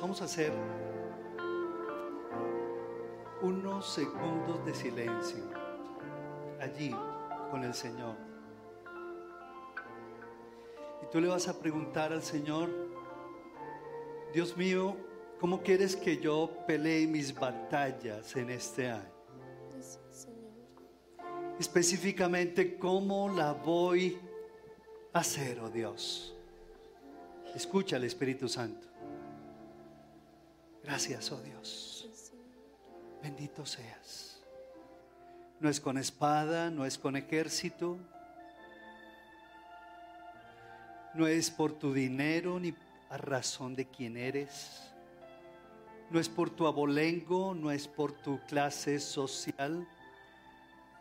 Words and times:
Vamos 0.00 0.22
a 0.22 0.26
hacer 0.26 0.52
unos 3.42 3.88
segundos 3.92 4.64
de 4.64 4.72
silencio 4.72 5.42
allí 6.60 6.94
con 7.50 7.64
el 7.64 7.74
Señor. 7.74 8.14
Y 11.02 11.10
tú 11.10 11.20
le 11.20 11.26
vas 11.26 11.48
a 11.48 11.58
preguntar 11.58 12.12
al 12.12 12.22
Señor, 12.22 12.70
Dios 14.32 14.56
mío, 14.56 14.96
¿cómo 15.40 15.62
quieres 15.62 15.96
que 15.96 16.18
yo 16.18 16.48
pelee 16.66 17.08
mis 17.08 17.34
batallas 17.34 18.36
en 18.36 18.50
este 18.50 18.90
año? 18.90 19.18
Específicamente, 21.58 22.78
¿cómo 22.78 23.28
la 23.30 23.52
voy 23.52 24.16
a 25.12 25.18
hacer, 25.18 25.58
oh 25.58 25.68
Dios? 25.68 26.36
Escucha 27.52 27.96
al 27.96 28.04
Espíritu 28.04 28.48
Santo. 28.48 28.86
Gracias, 30.88 31.30
oh 31.32 31.40
Dios. 31.42 32.08
Bendito 33.22 33.66
seas. 33.66 34.42
No 35.60 35.68
es 35.68 35.82
con 35.82 35.98
espada, 35.98 36.70
no 36.70 36.86
es 36.86 36.96
con 36.96 37.14
ejército, 37.14 37.98
no 41.12 41.26
es 41.26 41.50
por 41.50 41.72
tu 41.72 41.92
dinero 41.92 42.58
ni 42.58 42.74
a 43.10 43.18
razón 43.18 43.76
de 43.76 43.84
quién 43.86 44.16
eres, 44.16 44.90
no 46.08 46.18
es 46.18 46.30
por 46.30 46.48
tu 46.48 46.66
abolengo, 46.66 47.54
no 47.54 47.70
es 47.70 47.86
por 47.86 48.12
tu 48.12 48.40
clase 48.46 48.98
social, 48.98 49.86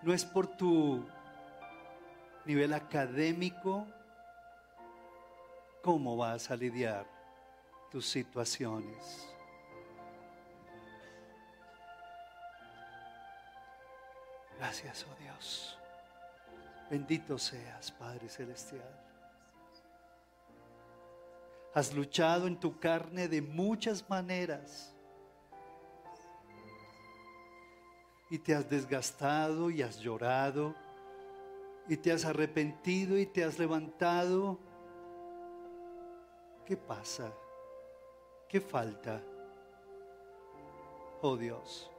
no 0.01 0.13
es 0.13 0.25
por 0.25 0.47
tu 0.47 1.07
nivel 2.43 2.73
académico. 2.73 3.87
¿Cómo 5.81 6.17
vas 6.17 6.51
a 6.51 6.57
lidiar 6.57 7.07
tus 7.89 8.05
situaciones? 8.05 9.36
Gracias, 14.57 15.05
oh 15.09 15.21
Dios. 15.21 15.77
Bendito 16.89 17.37
seas, 17.37 17.91
Padre 17.91 18.29
Celestial. 18.29 19.07
Has 21.73 21.93
luchado 21.93 22.47
en 22.47 22.59
tu 22.59 22.79
carne 22.79 23.27
de 23.27 23.41
muchas 23.41 24.09
maneras. 24.09 24.93
Y 28.29 28.39
te 28.39 28.55
has 28.55 28.69
desgastado 28.69 29.69
y 29.69 29.81
has 29.81 29.99
llorado. 29.99 30.73
Y 31.87 31.97
te 31.97 32.11
has 32.11 32.25
arrepentido 32.25 33.17
y 33.17 33.25
te 33.25 33.43
has 33.43 33.59
levantado. 33.59 34.57
¿Qué 36.65 36.75
pasa? 36.75 37.31
¿Qué 38.49 38.59
falta? 38.59 39.21
Oh 41.21 41.37
Dios. 41.37 41.91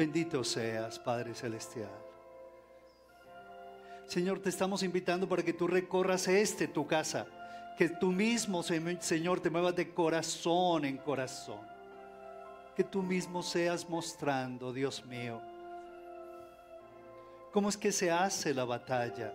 Bendito 0.00 0.42
seas, 0.42 0.98
Padre 0.98 1.34
Celestial. 1.34 1.90
Señor, 4.06 4.38
te 4.38 4.48
estamos 4.48 4.82
invitando 4.82 5.28
para 5.28 5.42
que 5.42 5.52
tú 5.52 5.66
recorras 5.66 6.26
este, 6.26 6.66
tu 6.68 6.86
casa. 6.86 7.26
Que 7.76 7.90
tú 7.90 8.10
mismo, 8.10 8.62
Señor, 8.62 9.40
te 9.40 9.50
muevas 9.50 9.76
de 9.76 9.92
corazón 9.92 10.86
en 10.86 10.96
corazón. 10.96 11.60
Que 12.74 12.82
tú 12.82 13.02
mismo 13.02 13.42
seas 13.42 13.86
mostrando, 13.90 14.72
Dios 14.72 15.04
mío, 15.04 15.38
cómo 17.52 17.68
es 17.68 17.76
que 17.76 17.92
se 17.92 18.10
hace 18.10 18.54
la 18.54 18.64
batalla. 18.64 19.34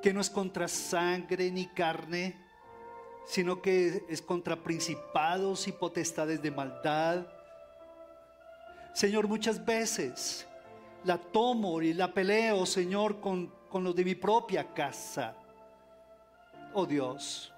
Que 0.00 0.14
no 0.14 0.22
es 0.22 0.30
contra 0.30 0.66
sangre 0.66 1.50
ni 1.50 1.66
carne, 1.66 2.40
sino 3.26 3.60
que 3.60 4.02
es 4.08 4.22
contra 4.22 4.56
principados 4.56 5.68
y 5.68 5.72
potestades 5.72 6.40
de 6.40 6.50
maldad 6.50 7.26
Señor, 8.94 9.26
muchas 9.26 9.62
veces 9.62 10.46
la 11.02 11.18
tomo 11.18 11.82
y 11.82 11.92
la 11.92 12.14
peleo, 12.14 12.64
Señor, 12.64 13.20
con, 13.20 13.52
con 13.68 13.82
los 13.82 13.94
de 13.94 14.04
mi 14.04 14.14
propia 14.14 14.72
casa. 14.72 15.34
Oh 16.72 16.86
Dios. 16.86 17.52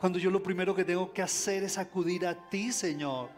Cuando 0.00 0.18
yo 0.18 0.28
lo 0.28 0.42
primero 0.42 0.74
que 0.74 0.84
tengo 0.84 1.12
que 1.12 1.22
hacer 1.22 1.62
es 1.62 1.78
acudir 1.78 2.26
a 2.26 2.34
ti, 2.50 2.72
Señor, 2.72 3.30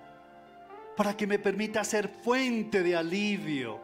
para 0.96 1.14
que 1.14 1.26
me 1.26 1.38
permita 1.38 1.84
ser 1.84 2.08
fuente 2.08 2.82
de 2.82 2.96
alivio 2.96 3.78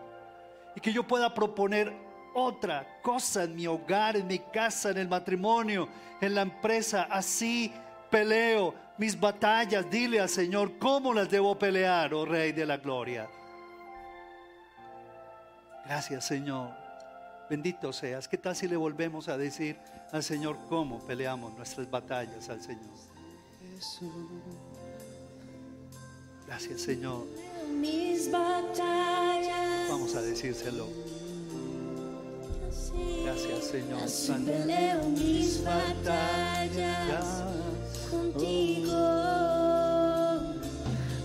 y 0.74 0.80
que 0.80 0.91
yo 0.91 1.06
pueda 1.06 1.34
proponer 1.34 1.92
otra 2.34 2.98
cosa 3.02 3.44
en 3.44 3.54
mi 3.54 3.66
hogar, 3.66 4.16
en 4.16 4.26
mi 4.26 4.38
casa, 4.38 4.88
en 4.88 4.97
el 4.97 5.08
matrimonio, 5.08 5.86
en 6.18 6.34
la 6.34 6.41
empresa. 6.41 7.08
Así 7.10 7.72
peleo, 8.12 8.74
mis 8.98 9.18
batallas, 9.18 9.90
dile 9.90 10.20
al 10.20 10.28
Señor 10.28 10.78
cómo 10.78 11.12
las 11.14 11.28
debo 11.30 11.58
pelear, 11.58 12.12
oh 12.14 12.26
Rey 12.26 12.52
de 12.52 12.66
la 12.66 12.76
Gloria. 12.76 13.28
Gracias, 15.86 16.26
Señor. 16.26 16.70
Bendito 17.50 17.92
seas. 17.92 18.28
¿Qué 18.28 18.38
tal 18.38 18.54
si 18.54 18.68
le 18.68 18.76
volvemos 18.76 19.28
a 19.28 19.36
decir 19.36 19.76
al 20.12 20.22
Señor 20.22 20.56
cómo 20.68 21.00
peleamos 21.00 21.52
nuestras 21.56 21.90
batallas 21.90 22.48
al 22.48 22.62
Señor? 22.62 22.92
Gracias, 26.46 26.82
Señor. 26.82 27.26
Vamos 29.88 30.14
a 30.14 30.22
decírselo. 30.22 30.86
Gracias, 33.24 33.64
Señor. 33.64 34.02
Peleo 34.46 35.08
mis 35.08 35.64
batallas 35.64 37.42
contigo. 38.12 38.92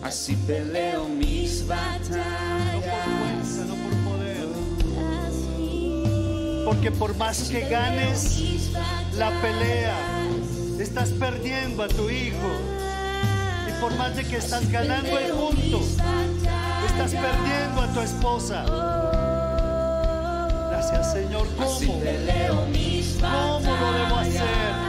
Así 0.01 0.35
peleo 0.47 1.07
mis 1.07 1.67
batallas. 1.67 2.15
No 3.67 3.75
por 3.75 3.93
poder. 4.07 4.47
Porque 6.65 6.91
por 6.91 7.15
más 7.17 7.49
que 7.49 7.61
ganes 7.67 8.71
la 9.17 9.29
pelea, 9.41 9.97
estás 10.79 11.09
perdiendo 11.09 11.83
a 11.83 11.87
tu 11.87 12.09
hijo. 12.09 12.49
Y 13.67 13.81
por 13.81 13.95
más 13.97 14.15
de 14.15 14.23
que 14.23 14.37
estás 14.37 14.69
ganando 14.71 15.19
el 15.19 15.31
punto, 15.31 15.81
estás 16.85 17.11
perdiendo 17.11 17.81
a 17.81 17.87
tu 17.93 17.99
esposa. 18.01 18.63
Gracias 20.69 21.11
Señor. 21.11 21.47
¿Cómo? 21.57 21.79
¿Cómo 23.19 23.75
lo 23.81 23.91
debo 23.93 24.15
hacer? 24.17 24.86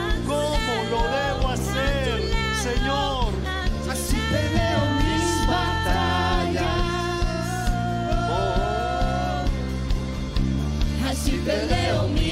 Así 11.51 12.28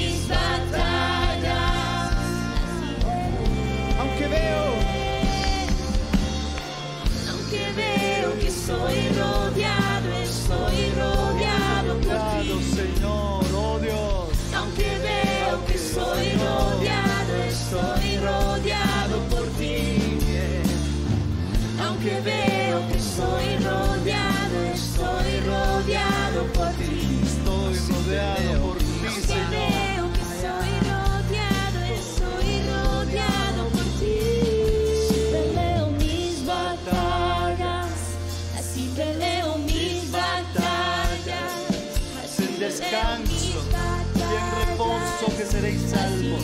que 45.35 45.45
seréis 45.45 45.81
salvos. 45.89 46.41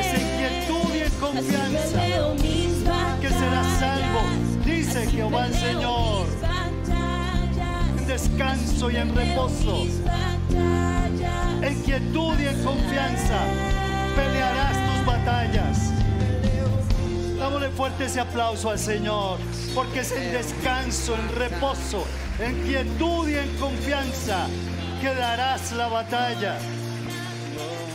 Es 0.00 0.14
en 0.14 0.26
quietud 0.38 0.94
y 0.94 1.00
en 1.00 1.12
confianza 1.20 2.02
que 3.20 3.28
serás 3.28 3.78
salvo. 3.78 4.20
Dice 4.64 5.06
Jehová 5.06 5.46
el 5.46 5.54
Señor. 5.54 6.26
En 7.98 8.06
descanso 8.06 8.90
y 8.90 8.96
en 8.96 9.14
reposo. 9.14 9.86
En 11.62 11.82
quietud 11.82 12.38
y 12.40 12.46
en 12.46 12.64
confianza 12.64 13.38
pelearás 14.16 14.76
tus 14.86 15.06
batallas. 15.06 15.78
Dámosle 17.38 17.70
fuerte 17.70 18.04
ese 18.04 18.20
aplauso 18.20 18.70
al 18.70 18.78
Señor, 18.78 19.38
porque 19.74 20.00
es 20.00 20.12
en 20.12 20.32
descanso, 20.32 21.14
en 21.14 21.36
reposo, 21.36 22.04
en 22.38 22.62
quietud 22.64 23.28
y 23.28 23.36
en 23.36 23.48
confianza 23.56 24.46
que 25.00 25.14
darás 25.14 25.72
la 25.72 25.88
batalla, 25.88 26.58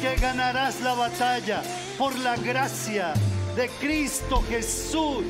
que 0.01 0.15
ganarás 0.15 0.81
la 0.81 0.94
batalla, 0.94 1.62
por 1.97 2.18
la 2.19 2.36
gracia 2.38 3.13
de 3.56 3.69
Cristo 3.80 4.44
Jesús, 4.50 5.25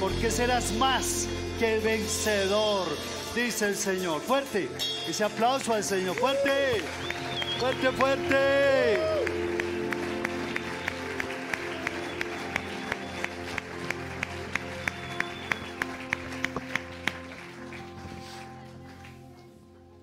porque 0.00 0.30
serás 0.30 0.72
más 0.72 1.28
que 1.58 1.78
vencedor, 1.78 2.86
dice 3.34 3.68
el 3.68 3.76
Señor. 3.76 4.20
Fuerte, 4.20 4.68
ese 5.08 5.24
aplauso 5.24 5.74
al 5.74 5.84
Señor, 5.84 6.16
fuerte, 6.16 6.82
fuerte, 7.58 7.90
fuerte. 7.92 8.98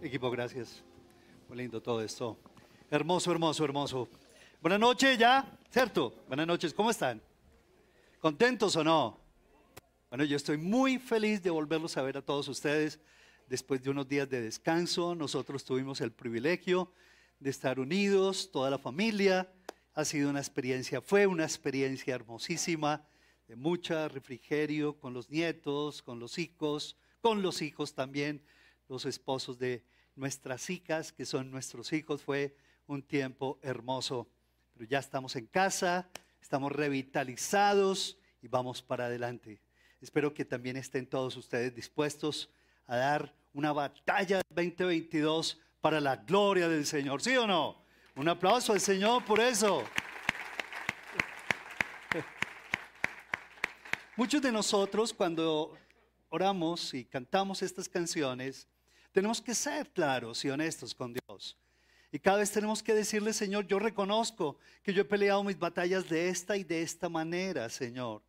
Equipo, 0.02 0.30
gracias. 0.32 0.84
Muy 1.48 1.58
lindo 1.58 1.82
todo 1.82 2.02
esto. 2.02 2.38
Hermoso, 2.94 3.32
hermoso, 3.32 3.64
hermoso. 3.64 4.10
Buenas 4.60 4.78
noches 4.78 5.18
ya, 5.18 5.50
¿cierto? 5.70 6.14
Buenas 6.28 6.46
noches, 6.46 6.74
¿cómo 6.74 6.92
están? 6.92 7.22
¿Contentos 8.20 8.76
o 8.76 8.84
no? 8.84 9.18
Bueno, 10.10 10.26
yo 10.26 10.36
estoy 10.36 10.58
muy 10.58 11.00
feliz 11.00 11.42
de 11.42 11.52
volverlos 11.52 11.96
a 11.96 12.02
ver 12.02 12.18
a 12.18 12.22
todos 12.22 12.50
ustedes 12.50 13.00
después 13.48 13.82
de 13.82 13.92
unos 13.92 14.10
días 14.10 14.30
de 14.30 14.42
descanso. 14.42 15.16
Nosotros 15.16 15.64
tuvimos 15.64 16.02
el 16.02 16.12
privilegio 16.12 16.92
de 17.40 17.52
estar 17.52 17.80
unidos, 17.80 18.52
toda 18.52 18.70
la 18.70 18.78
familia. 18.78 19.50
Ha 19.94 20.04
sido 20.04 20.30
una 20.30 20.42
experiencia, 20.42 21.00
fue 21.00 21.26
una 21.28 21.46
experiencia 21.46 22.14
hermosísima, 22.14 23.08
de 23.48 23.56
mucha 23.56 24.10
refrigerio 24.10 25.00
con 25.00 25.14
los 25.14 25.30
nietos, 25.30 26.02
con 26.02 26.20
los 26.20 26.38
hijos, 26.38 26.98
con 27.22 27.42
los 27.42 27.62
hijos 27.62 27.96
también, 27.96 28.44
los 28.90 29.06
esposos 29.06 29.58
de 29.60 29.86
nuestras 30.18 30.70
hijas, 30.70 31.14
que 31.14 31.24
son 31.24 31.52
nuestros 31.52 31.94
hijos. 31.94 32.22
Fue 32.22 32.54
un 32.88 33.04
tiempo 33.04 33.60
hermoso. 33.62 34.28
Pero 34.74 34.86
ya 34.86 35.00
estamos 35.00 35.36
en 35.36 35.48
casa, 35.48 36.10
estamos 36.42 36.72
revitalizados 36.72 38.18
y 38.42 38.48
vamos 38.48 38.82
para 38.82 39.06
adelante. 39.06 39.62
Espero 40.02 40.34
que 40.34 40.46
también 40.46 40.78
estén 40.78 41.08
todos 41.08 41.38
ustedes 41.38 41.76
dispuestos 41.76 42.50
a 42.88 42.98
dar 42.98 43.34
una 43.54 43.72
batalla 43.72 44.42
2022 44.50 45.60
para 45.80 46.00
la 46.00 46.16
gloria 46.16 46.68
del 46.68 46.86
Señor. 46.86 47.22
¿Sí 47.22 47.38
o 47.38 47.46
no? 47.46 47.84
Un 48.16 48.28
aplauso 48.28 48.74
al 48.74 48.82
Señor 48.82 49.24
por 49.26 49.40
eso. 49.40 49.84
Muchos 54.18 54.42
de 54.42 54.52
nosotros 54.52 55.14
cuando 55.14 55.78
oramos 56.30 56.94
y 56.94 57.06
cantamos 57.06 57.62
estas 57.62 57.88
canciones, 57.88 58.68
tenemos 59.12 59.42
que 59.42 59.54
ser 59.54 59.90
claros 59.92 60.44
y 60.46 60.50
honestos 60.50 60.96
con 60.96 61.14
Dios. 61.14 61.58
Y 62.12 62.20
cada 62.20 62.40
vez 62.40 62.52
tenemos 62.52 62.84
que 62.84 62.94
decirle, 62.94 63.32
Señor, 63.32 63.66
yo 63.68 63.80
reconozco 63.80 64.58
que 64.84 64.94
yo 64.94 65.02
he 65.02 65.06
peleado 65.06 65.44
mis 65.44 65.58
batallas 65.58 66.10
de 66.10 66.28
esta 66.28 66.58
y 66.58 66.64
de 66.64 66.82
esta 66.82 67.08
manera, 67.08 67.70
Señor. 67.70 68.22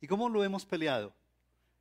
¿Y 0.00 0.08
cómo 0.08 0.28
lo 0.28 0.42
hemos 0.42 0.66
peleado? 0.66 1.14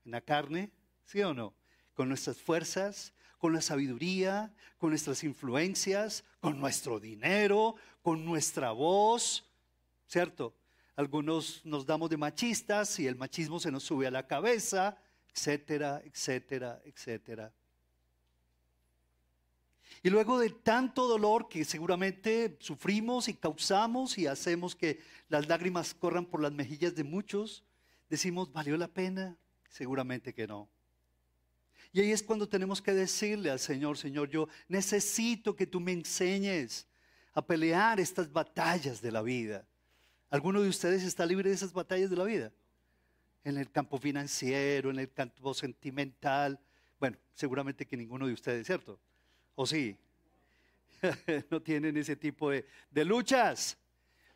¿En 0.05 0.11
la 0.11 0.21
carne? 0.21 0.71
¿Sí 1.05 1.21
o 1.21 1.33
no? 1.33 1.55
Con 1.95 2.09
nuestras 2.09 2.37
fuerzas, 2.37 3.13
con 3.39 3.53
la 3.53 3.61
sabiduría, 3.61 4.53
con 4.77 4.91
nuestras 4.91 5.23
influencias, 5.23 6.23
con 6.39 6.59
nuestro 6.59 6.99
dinero, 6.99 7.75
con 8.03 8.23
nuestra 8.23 8.71
voz, 8.71 9.43
¿cierto? 10.07 10.53
Algunos 10.95 11.65
nos 11.65 11.85
damos 11.85 12.09
de 12.09 12.17
machistas 12.17 12.99
y 12.99 13.07
el 13.07 13.15
machismo 13.15 13.59
se 13.59 13.71
nos 13.71 13.83
sube 13.83 14.07
a 14.07 14.11
la 14.11 14.27
cabeza, 14.27 14.97
etcétera, 15.33 16.01
etcétera, 16.03 16.81
etcétera. 16.85 17.53
Y 20.03 20.09
luego 20.09 20.39
de 20.39 20.49
tanto 20.49 21.07
dolor 21.07 21.49
que 21.49 21.65
seguramente 21.65 22.57
sufrimos 22.59 23.27
y 23.27 23.33
causamos 23.33 24.17
y 24.17 24.27
hacemos 24.27 24.75
que 24.75 24.99
las 25.29 25.47
lágrimas 25.47 25.93
corran 25.93 26.25
por 26.25 26.41
las 26.41 26.51
mejillas 26.51 26.95
de 26.95 27.03
muchos, 27.03 27.63
decimos, 28.09 28.51
¿valió 28.51 28.77
la 28.77 28.87
pena? 28.87 29.37
Seguramente 29.69 30.33
que 30.33 30.47
no. 30.47 30.69
Y 31.91 32.01
ahí 32.01 32.11
es 32.11 32.21
cuando 32.21 32.47
tenemos 32.47 32.81
que 32.81 32.93
decirle 32.93 33.49
al 33.49 33.59
Señor, 33.59 33.97
Señor, 33.97 34.29
yo 34.29 34.47
necesito 34.67 35.55
que 35.55 35.65
tú 35.65 35.79
me 35.79 35.93
enseñes 35.93 36.87
a 37.33 37.45
pelear 37.45 37.99
estas 37.99 38.31
batallas 38.31 39.01
de 39.01 39.11
la 39.11 39.21
vida. 39.21 39.65
¿Alguno 40.29 40.61
de 40.61 40.69
ustedes 40.69 41.03
está 41.03 41.25
libre 41.25 41.49
de 41.49 41.55
esas 41.55 41.73
batallas 41.73 42.09
de 42.09 42.17
la 42.17 42.25
vida? 42.25 42.51
En 43.43 43.57
el 43.57 43.71
campo 43.71 43.97
financiero, 43.97 44.89
en 44.89 44.99
el 44.99 45.11
campo 45.11 45.53
sentimental. 45.53 46.59
Bueno, 46.99 47.17
seguramente 47.33 47.85
que 47.85 47.95
ninguno 47.95 48.27
de 48.27 48.33
ustedes, 48.33 48.67
¿cierto? 48.67 48.99
¿O 49.59 49.65
sí? 49.65 49.97
no 51.49 51.59
tienen 51.59 51.97
ese 51.97 52.15
tipo 52.15 52.51
de, 52.51 52.63
de 52.91 53.03
luchas. 53.03 53.75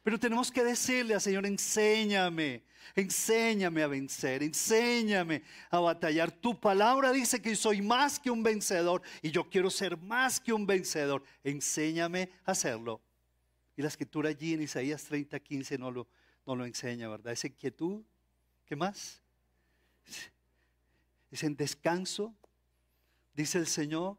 Pero 0.02 0.20
tenemos 0.20 0.52
que 0.52 0.64
decirle 0.64 1.14
al 1.14 1.22
Señor, 1.22 1.46
enséñame, 1.46 2.64
enséñame 2.96 3.84
a 3.84 3.88
vencer, 3.88 4.42
enséñame 4.42 5.44
a 5.70 5.80
batallar. 5.80 6.32
Tu 6.32 6.60
palabra 6.60 7.12
dice 7.12 7.40
que 7.40 7.56
soy 7.56 7.84
más 7.84 8.20
que 8.20 8.32
un 8.32 8.42
vencedor 8.42 9.04
y 9.22 9.30
yo 9.30 9.48
quiero 9.48 9.70
ser 9.70 9.96
más 9.96 10.40
que 10.40 10.54
un 10.54 10.66
vencedor. 10.66 11.24
Enséñame 11.44 12.32
a 12.44 12.54
hacerlo. 12.54 13.00
Y 13.78 13.84
la 13.84 13.90
escritura 13.90 14.30
allí 14.30 14.56
en 14.56 14.64
Isaías 14.64 15.04
30, 15.04 15.40
15 15.40 15.78
no 15.78 15.92
lo, 15.92 16.08
no 16.48 16.56
lo 16.56 16.66
enseña, 16.66 17.08
¿verdad? 17.08 17.34
Esa 17.34 17.46
inquietud. 17.46 18.02
¿Qué 18.66 18.76
más? 18.76 19.22
Es 21.30 21.44
en 21.44 21.56
descanso, 21.56 22.34
dice 23.36 23.60
el 23.60 23.68
Señor 23.68 24.18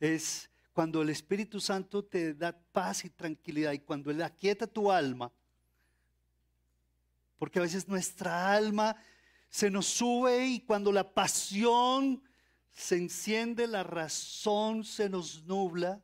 es 0.00 0.50
cuando 0.72 1.02
el 1.02 1.10
Espíritu 1.10 1.60
Santo 1.60 2.04
te 2.04 2.34
da 2.34 2.56
paz 2.72 3.04
y 3.04 3.10
tranquilidad 3.10 3.72
y 3.72 3.80
cuando 3.80 4.10
Él 4.10 4.22
aquieta 4.22 4.66
tu 4.66 4.90
alma. 4.90 5.32
Porque 7.36 7.58
a 7.58 7.62
veces 7.62 7.88
nuestra 7.88 8.52
alma 8.52 8.96
se 9.48 9.70
nos 9.70 9.86
sube 9.86 10.46
y 10.46 10.60
cuando 10.60 10.92
la 10.92 11.12
pasión 11.12 12.22
se 12.70 12.96
enciende, 12.96 13.66
la 13.66 13.82
razón 13.82 14.84
se 14.84 15.08
nos 15.08 15.42
nubla, 15.44 16.00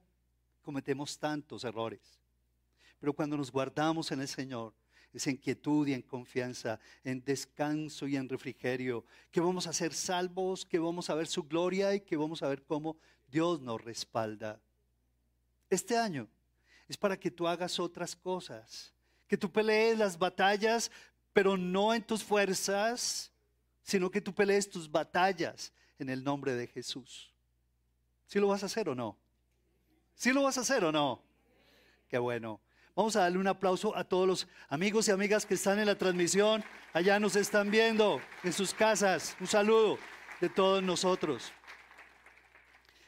cometemos 0.62 1.18
tantos 1.18 1.62
errores. 1.62 2.20
Pero 2.98 3.12
cuando 3.12 3.36
nos 3.36 3.52
guardamos 3.52 4.10
en 4.10 4.20
el 4.20 4.28
Señor, 4.28 4.74
es 5.12 5.26
en 5.28 5.36
quietud 5.36 5.86
y 5.86 5.92
en 5.92 6.02
confianza, 6.02 6.80
en 7.04 7.22
descanso 7.24 8.08
y 8.08 8.16
en 8.16 8.28
refrigerio, 8.28 9.04
que 9.30 9.40
vamos 9.40 9.68
a 9.68 9.72
ser 9.72 9.94
salvos, 9.94 10.64
que 10.64 10.80
vamos 10.80 11.08
a 11.08 11.14
ver 11.14 11.28
su 11.28 11.44
gloria 11.44 11.94
y 11.94 12.00
que 12.00 12.16
vamos 12.16 12.42
a 12.42 12.48
ver 12.48 12.64
cómo 12.64 12.96
Dios 13.34 13.60
nos 13.60 13.82
respalda. 13.82 14.60
Este 15.68 15.98
año 15.98 16.28
es 16.86 16.96
para 16.96 17.18
que 17.18 17.32
tú 17.32 17.48
hagas 17.48 17.80
otras 17.80 18.14
cosas, 18.14 18.94
que 19.26 19.36
tú 19.36 19.50
pelees 19.50 19.98
las 19.98 20.16
batallas, 20.16 20.88
pero 21.32 21.56
no 21.56 21.92
en 21.92 22.04
tus 22.04 22.22
fuerzas, 22.22 23.32
sino 23.82 24.08
que 24.08 24.20
tú 24.20 24.32
pelees 24.32 24.70
tus 24.70 24.88
batallas 24.88 25.72
en 25.98 26.10
el 26.10 26.22
nombre 26.22 26.54
de 26.54 26.68
Jesús. 26.68 27.34
¿Sí 28.28 28.38
lo 28.38 28.46
vas 28.46 28.62
a 28.62 28.66
hacer 28.66 28.88
o 28.88 28.94
no? 28.94 29.18
¿Sí 30.14 30.32
lo 30.32 30.44
vas 30.44 30.56
a 30.56 30.60
hacer 30.60 30.84
o 30.84 30.92
no? 30.92 31.20
Qué 32.08 32.18
bueno. 32.18 32.60
Vamos 32.94 33.16
a 33.16 33.22
darle 33.22 33.38
un 33.38 33.48
aplauso 33.48 33.96
a 33.96 34.04
todos 34.04 34.28
los 34.28 34.48
amigos 34.68 35.08
y 35.08 35.10
amigas 35.10 35.44
que 35.44 35.54
están 35.54 35.80
en 35.80 35.86
la 35.86 35.98
transmisión. 35.98 36.62
Allá 36.92 37.18
nos 37.18 37.34
están 37.34 37.72
viendo 37.72 38.20
en 38.44 38.52
sus 38.52 38.72
casas. 38.72 39.36
Un 39.40 39.48
saludo 39.48 39.98
de 40.40 40.48
todos 40.48 40.84
nosotros. 40.84 41.52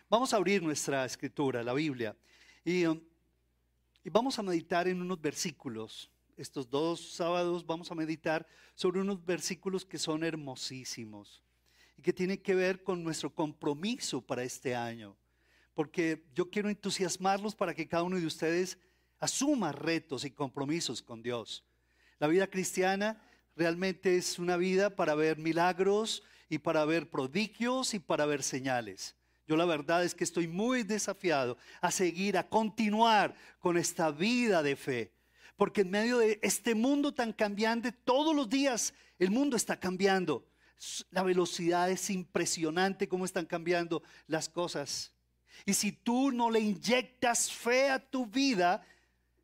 Vamos 0.09 0.33
a 0.33 0.37
abrir 0.37 0.63
nuestra 0.63 1.05
escritura, 1.05 1.65
la 1.65 1.73
Biblia, 1.73 2.17
um, 2.65 3.01
y, 4.05 4.09
vamos 4.09 4.39
a 4.39 4.43
meditar 4.45 4.87
en 4.87 5.03
unos 5.03 5.21
versículos. 5.21 6.09
Estos 6.37 6.71
dos 6.71 7.15
sábados 7.15 7.67
vamos 7.67 7.91
a 7.91 7.97
meditar 7.97 8.47
sobre 8.77 9.01
unos 9.01 9.25
versículos 9.25 9.85
que 9.85 9.99
son 9.99 10.23
hermosísimos 10.23 11.43
y 11.97 12.03
que 12.03 12.13
tienen 12.13 12.39
que 12.39 12.55
ver 12.55 12.85
con 12.85 13.03
nuestro 13.03 13.35
compromiso 13.35 14.21
para 14.21 14.45
este 14.45 14.77
año. 14.77 15.17
Porque 15.75 16.25
yo 16.37 16.51
quiero 16.51 16.69
entusiasmarlos 16.69 17.57
para 17.57 17.75
que 17.75 17.89
cada 17.89 18.05
uno 18.05 18.17
de 18.17 18.27
ustedes 18.27 18.79
asuma 19.19 19.73
retos 19.73 20.25
y 20.25 20.31
compromisos 20.31 21.03
con 21.03 21.21
Dios. 21.21 21.65
La 22.21 22.29
vida 22.29 22.47
cristiana 22.47 23.21
realmente 23.57 24.17
es 24.17 24.39
una 24.39 24.57
vida 24.57 24.95
para 24.95 25.17
ver 25.17 25.37
milagros 25.37 26.23
y 26.49 26.59
para 26.59 26.85
ver 26.85 27.11
prodigios 27.11 27.93
y 27.93 27.99
para 27.99 28.25
ver 28.25 28.45
señales. 28.45 29.17
Yo 29.47 29.57
la 29.57 29.65
verdad 29.65 30.05
es 30.05 30.15
que 30.15 30.25
estoy 30.25 30.49
muy 30.49 30.83
desafiado 30.83 31.57
a 31.81 31.91
seguir, 31.91 32.37
a 32.37 32.49
continuar 32.49 33.35
con 33.61 33.77
esta 33.79 34.11
vida 34.11 34.63
de 34.63 34.75
fe. 34.75 35.13
Porque 35.57 35.83
en 35.83 35.91
medio 35.91 36.19
de 36.19 36.39
este 36.43 36.75
mundo 36.75 37.15
tan 37.15 37.33
cambiante, 37.33 37.93
todos 37.93 38.35
los 38.35 38.49
días 38.49 38.93
el 39.19 39.31
mundo 39.31 39.57
está 39.57 39.79
cambiando. 39.79 40.47
La 41.11 41.23
velocidad 41.23 41.91
es 41.91 42.11
impresionante 42.11 43.09
cómo 43.09 43.25
están 43.25 43.47
cambiando 43.47 44.03
las 44.27 44.49
cosas. 44.49 45.13
Y 45.65 45.73
si 45.73 45.93
tú 45.93 46.33
no 46.33 46.51
le 46.51 46.61
inyectas 46.61 47.51
fe 47.51 47.89
a 47.89 47.99
tu 47.99 48.27
vida, 48.27 48.85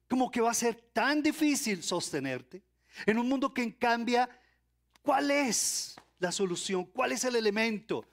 como 0.08 0.30
que 0.30 0.42
va 0.42 0.50
a 0.50 0.54
ser 0.54 0.74
tan 0.92 1.22
difícil 1.22 1.82
sostenerte. 1.82 2.62
En 3.06 3.18
un 3.18 3.28
mundo 3.28 3.54
que 3.54 3.74
cambia, 3.78 4.28
¿cuál 5.00 5.30
es 5.30 5.96
la 6.18 6.30
solución? 6.30 6.84
¿Cuál 6.84 7.12
es 7.12 7.24
el 7.24 7.36
elemento? 7.36 8.04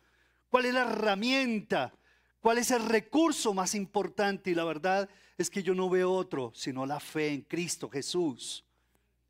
¿Cuál 0.50 0.66
es 0.66 0.74
la 0.74 0.82
herramienta 0.82 1.94
¿Cuál 2.40 2.58
es 2.58 2.72
el 2.72 2.86
recurso 2.86 3.54
más 3.54 3.76
importante? 3.76 4.52
Y 4.52 4.56
la 4.56 4.64
verdad 4.64 5.10
es 5.38 5.50
que 5.50 5.62
yo 5.62 5.76
no 5.76 5.90
veo 5.90 6.12
otro 6.12 6.52
sino 6.56 6.86
la 6.86 7.00
fe 7.00 7.34
en 7.34 7.42
Cristo 7.42 7.90
Jesús. 7.90 8.64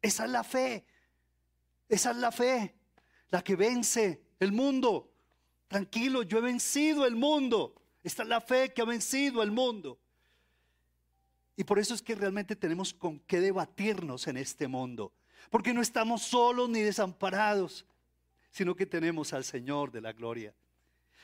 Esa 0.02 0.26
es 0.26 0.32
la 0.32 0.44
fe. 0.44 0.86
Esa 1.88 2.12
es 2.12 2.18
la 2.18 2.32
fe. 2.32 2.76
La 3.30 3.44
que 3.44 3.56
vence 3.56 4.22
el 4.40 4.52
mundo. 4.52 5.12
Tranquilo, 5.68 6.24
yo 6.24 6.38
he 6.38 6.42
vencido 6.42 7.06
el 7.06 7.16
mundo. 7.16 7.76
Esta 8.04 8.24
es 8.24 8.30
la 8.30 8.42
fe 8.42 8.74
que 8.74 8.82
ha 8.82 8.86
vencido 8.86 9.42
el 9.44 9.52
mundo. 9.52 10.00
Y 11.56 11.64
por 11.64 11.80
eso 11.80 11.94
es 11.94 12.02
que 12.02 12.16
realmente 12.16 12.56
tenemos 12.56 12.94
con 12.94 13.20
qué 13.22 13.42
debatirnos 13.42 14.28
en 14.28 14.38
este 14.38 14.68
mundo. 14.68 15.12
Porque 15.50 15.74
no 15.74 15.82
estamos 15.82 16.22
solos 16.22 16.70
ni 16.70 16.82
desamparados, 16.82 17.86
sino 18.52 18.76
que 18.76 18.86
tenemos 18.86 19.34
al 19.34 19.44
Señor 19.44 19.92
de 19.92 20.02
la 20.02 20.14
gloria. 20.14 20.54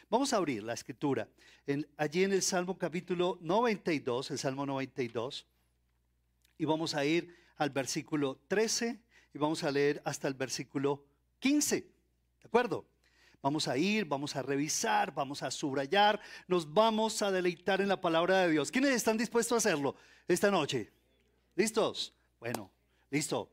Vamos 0.09 0.33
a 0.33 0.37
abrir 0.37 0.63
la 0.63 0.73
escritura. 0.73 1.27
allí 1.97 2.23
en 2.23 2.31
el 2.31 2.43
Salmo 2.43 2.77
capítulo 2.77 3.39
92, 3.41 4.31
el 4.31 4.37
Salmo 4.37 4.65
92, 4.65 5.47
y 6.59 6.65
vamos 6.65 6.93
a 6.93 7.03
ir 7.03 7.35
al 7.57 7.71
versículo 7.71 8.39
13 8.47 8.99
y 9.33 9.37
vamos 9.39 9.63
a 9.63 9.71
leer 9.71 10.01
hasta 10.05 10.27
el 10.27 10.35
versículo 10.35 11.03
15. 11.39 11.81
¿De 11.81 11.89
acuerdo? 12.45 12.85
Vamos 13.41 13.67
a 13.67 13.77
ir, 13.77 14.05
vamos 14.05 14.35
a 14.35 14.43
revisar, 14.43 15.13
vamos 15.13 15.41
a 15.41 15.49
subrayar, 15.49 16.21
nos 16.47 16.71
vamos 16.71 17.21
a 17.23 17.31
deleitar 17.31 17.81
en 17.81 17.89
la 17.89 17.99
palabra 17.99 18.43
de 18.43 18.51
Dios. 18.51 18.71
¿Quiénes 18.71 18.91
están 18.91 19.17
dispuestos 19.17 19.53
a 19.55 19.69
hacerlo 19.69 19.95
esta 20.27 20.51
noche? 20.51 20.91
¿Listos? 21.55 22.13
Bueno, 22.39 22.71
listo. 23.09 23.51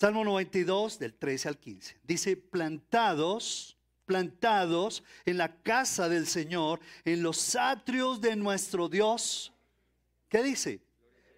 Salmo 0.00 0.24
92 0.24 0.98
del 0.98 1.14
13 1.14 1.48
al 1.48 1.58
15. 1.58 2.00
Dice, 2.02 2.36
plantados 2.36 3.77
plantados 4.08 5.04
en 5.26 5.38
la 5.38 5.54
casa 5.62 6.08
del 6.08 6.26
Señor, 6.26 6.80
en 7.04 7.22
los 7.22 7.54
atrios 7.54 8.20
de 8.20 8.34
nuestro 8.34 8.88
Dios. 8.88 9.52
¿Qué 10.28 10.42
dice? 10.42 10.80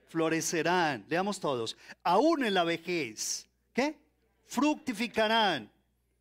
Florecerán. 0.07 1.05
Leamos 1.09 1.41
todos. 1.41 1.77
Aún 2.03 2.45
en 2.45 2.55
la 2.55 2.65
vejez. 2.65 3.47
¿Qué? 3.75 3.99
Fructificarán. 4.47 5.71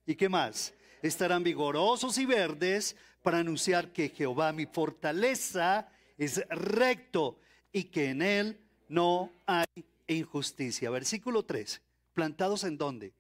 ¿Y 0.06 0.16
qué 0.16 0.28
más? 0.28 0.74
Estarán 1.02 1.44
vigorosos 1.44 2.18
y 2.18 2.26
verdes 2.26 2.96
para 3.22 3.38
anunciar 3.38 3.94
que 3.94 4.10
Jehová 4.10 4.52
mi 4.52 4.66
fortaleza 4.66 5.88
es 6.18 6.44
recto 6.50 7.40
y 7.72 7.86
que 7.86 8.10
en 8.10 8.22
él 8.22 8.60
no 8.88 9.32
hay 9.46 9.66
injusticia. 10.08 10.90
Versículo 10.90 11.44
13. 11.44 11.80
¿Plantados 12.14 12.64
en 12.64 12.78
dónde? 12.78 13.14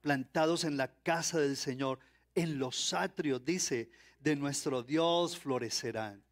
Plantados 0.00 0.64
en 0.64 0.76
la 0.76 0.88
casa 1.02 1.38
del 1.38 1.56
Señor, 1.56 1.98
en 2.34 2.58
los 2.58 2.92
atrios, 2.94 3.44
dice, 3.44 3.90
de 4.20 4.36
nuestro 4.36 4.82
Dios 4.82 5.38
florecerán. 5.38 6.22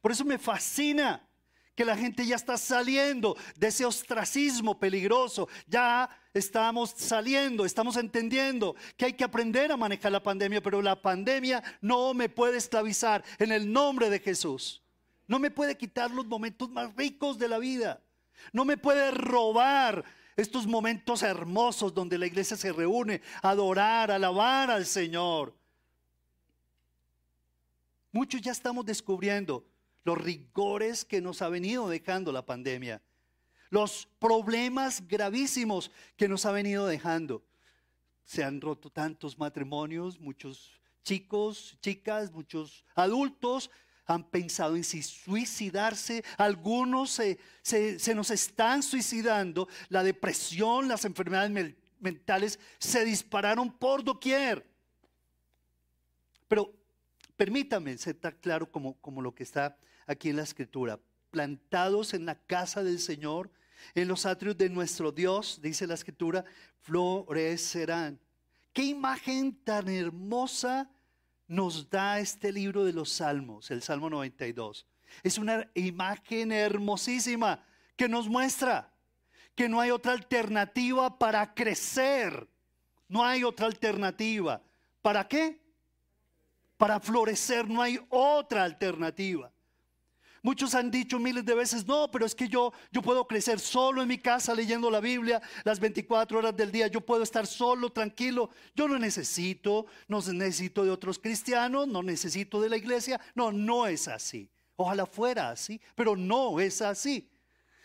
Por 0.00 0.12
eso 0.12 0.24
me 0.24 0.38
fascina 0.38 1.26
que 1.74 1.84
la 1.84 1.96
gente 1.96 2.26
ya 2.26 2.36
está 2.36 2.58
saliendo 2.58 3.36
de 3.56 3.68
ese 3.68 3.86
ostracismo 3.86 4.78
peligroso. 4.78 5.48
Ya 5.66 6.10
estamos 6.34 6.90
saliendo, 6.96 7.64
estamos 7.64 7.96
entendiendo 7.96 8.76
que 8.96 9.06
hay 9.06 9.12
que 9.14 9.24
aprender 9.24 9.72
a 9.72 9.76
manejar 9.76 10.12
la 10.12 10.22
pandemia, 10.22 10.62
pero 10.62 10.82
la 10.82 11.00
pandemia 11.00 11.62
no 11.80 12.12
me 12.12 12.28
puede 12.28 12.58
esclavizar 12.58 13.24
en 13.38 13.52
el 13.52 13.72
nombre 13.72 14.10
de 14.10 14.18
Jesús. 14.18 14.82
No 15.26 15.38
me 15.38 15.50
puede 15.50 15.76
quitar 15.76 16.10
los 16.10 16.26
momentos 16.26 16.68
más 16.68 16.94
ricos 16.96 17.38
de 17.38 17.48
la 17.48 17.58
vida. 17.58 18.02
No 18.52 18.64
me 18.64 18.76
puede 18.76 19.10
robar 19.10 20.04
estos 20.40 20.66
momentos 20.66 21.22
hermosos 21.22 21.92
donde 21.92 22.18
la 22.18 22.26
iglesia 22.26 22.56
se 22.56 22.72
reúne 22.72 23.20
a 23.42 23.50
adorar, 23.50 24.10
a 24.10 24.16
alabar 24.16 24.70
al 24.70 24.86
Señor. 24.86 25.54
Muchos 28.12 28.40
ya 28.40 28.52
estamos 28.52 28.84
descubriendo 28.84 29.64
los 30.04 30.18
rigores 30.18 31.04
que 31.04 31.20
nos 31.20 31.42
ha 31.42 31.48
venido 31.48 31.88
dejando 31.88 32.32
la 32.32 32.44
pandemia, 32.44 33.02
los 33.68 34.08
problemas 34.18 35.06
gravísimos 35.06 35.90
que 36.16 36.26
nos 36.26 36.44
ha 36.46 36.52
venido 36.52 36.86
dejando. 36.86 37.44
Se 38.24 38.42
han 38.42 38.60
roto 38.60 38.90
tantos 38.90 39.38
matrimonios, 39.38 40.18
muchos 40.18 40.80
chicos, 41.02 41.76
chicas, 41.80 42.32
muchos 42.32 42.84
adultos 42.94 43.70
han 44.14 44.24
pensado 44.24 44.76
en 44.76 44.84
si 44.84 45.02
suicidarse, 45.02 46.24
algunos 46.36 47.10
se, 47.10 47.38
se, 47.62 48.14
nos 48.14 48.30
están 48.30 48.82
suicidando, 48.82 49.68
la 49.88 50.02
depresión, 50.02 50.88
las 50.88 51.04
enfermedades 51.04 51.74
mentales 52.00 52.58
se 52.78 53.04
dispararon 53.04 53.70
por 53.72 54.02
doquier. 54.02 54.66
Pero 56.48 56.74
permítame 57.36 57.96
ser 57.98 58.16
tan 58.16 58.36
claro 58.40 58.70
como, 58.70 58.94
como 59.00 59.22
lo 59.22 59.34
que 59.34 59.44
está 59.44 59.76
aquí 60.06 60.30
en 60.30 60.36
la 60.36 60.42
escritura, 60.42 60.98
plantados 61.30 62.14
en 62.14 62.26
la 62.26 62.34
casa 62.34 62.82
del 62.82 62.98
Señor, 62.98 63.50
en 63.94 64.08
los 64.08 64.26
atrios 64.26 64.58
de 64.58 64.68
nuestro 64.68 65.12
Dios, 65.12 65.60
dice 65.62 65.86
la 65.86 65.94
escritura, 65.94 66.44
florecerán. 66.80 68.18
Qué 68.72 68.84
imagen 68.84 69.54
tan 69.64 69.88
hermosa 69.88 70.90
nos 71.50 71.90
da 71.90 72.20
este 72.20 72.52
libro 72.52 72.84
de 72.84 72.92
los 72.92 73.10
Salmos, 73.10 73.72
el 73.72 73.82
Salmo 73.82 74.08
92. 74.08 74.86
Es 75.24 75.36
una 75.36 75.68
imagen 75.74 76.52
hermosísima 76.52 77.64
que 77.96 78.08
nos 78.08 78.28
muestra 78.28 78.94
que 79.56 79.68
no 79.68 79.80
hay 79.80 79.90
otra 79.90 80.12
alternativa 80.12 81.18
para 81.18 81.52
crecer. 81.52 82.48
No 83.08 83.24
hay 83.24 83.42
otra 83.42 83.66
alternativa. 83.66 84.62
¿Para 85.02 85.26
qué? 85.26 85.60
Para 86.76 87.00
florecer. 87.00 87.68
No 87.68 87.82
hay 87.82 87.98
otra 88.10 88.62
alternativa. 88.62 89.52
Muchos 90.42 90.74
han 90.74 90.90
dicho 90.90 91.18
miles 91.18 91.44
de 91.44 91.54
veces, 91.54 91.86
no, 91.86 92.10
pero 92.10 92.24
es 92.24 92.34
que 92.34 92.48
yo, 92.48 92.72
yo 92.90 93.02
puedo 93.02 93.26
crecer 93.26 93.60
solo 93.60 94.00
en 94.00 94.08
mi 94.08 94.16
casa 94.16 94.54
leyendo 94.54 94.90
la 94.90 95.00
Biblia 95.00 95.42
las 95.64 95.78
24 95.78 96.38
horas 96.38 96.56
del 96.56 96.72
día, 96.72 96.86
yo 96.86 97.02
puedo 97.02 97.22
estar 97.22 97.46
solo, 97.46 97.90
tranquilo, 97.90 98.48
yo 98.74 98.88
no 98.88 98.98
necesito, 98.98 99.84
no 100.08 100.20
necesito 100.32 100.84
de 100.84 100.90
otros 100.90 101.18
cristianos, 101.18 101.86
no 101.88 102.02
necesito 102.02 102.60
de 102.60 102.70
la 102.70 102.78
iglesia. 102.78 103.20
No, 103.34 103.52
no 103.52 103.86
es 103.86 104.08
así. 104.08 104.50
Ojalá 104.76 105.04
fuera 105.04 105.50
así, 105.50 105.78
pero 105.94 106.16
no 106.16 106.58
es 106.58 106.80
así. 106.80 107.30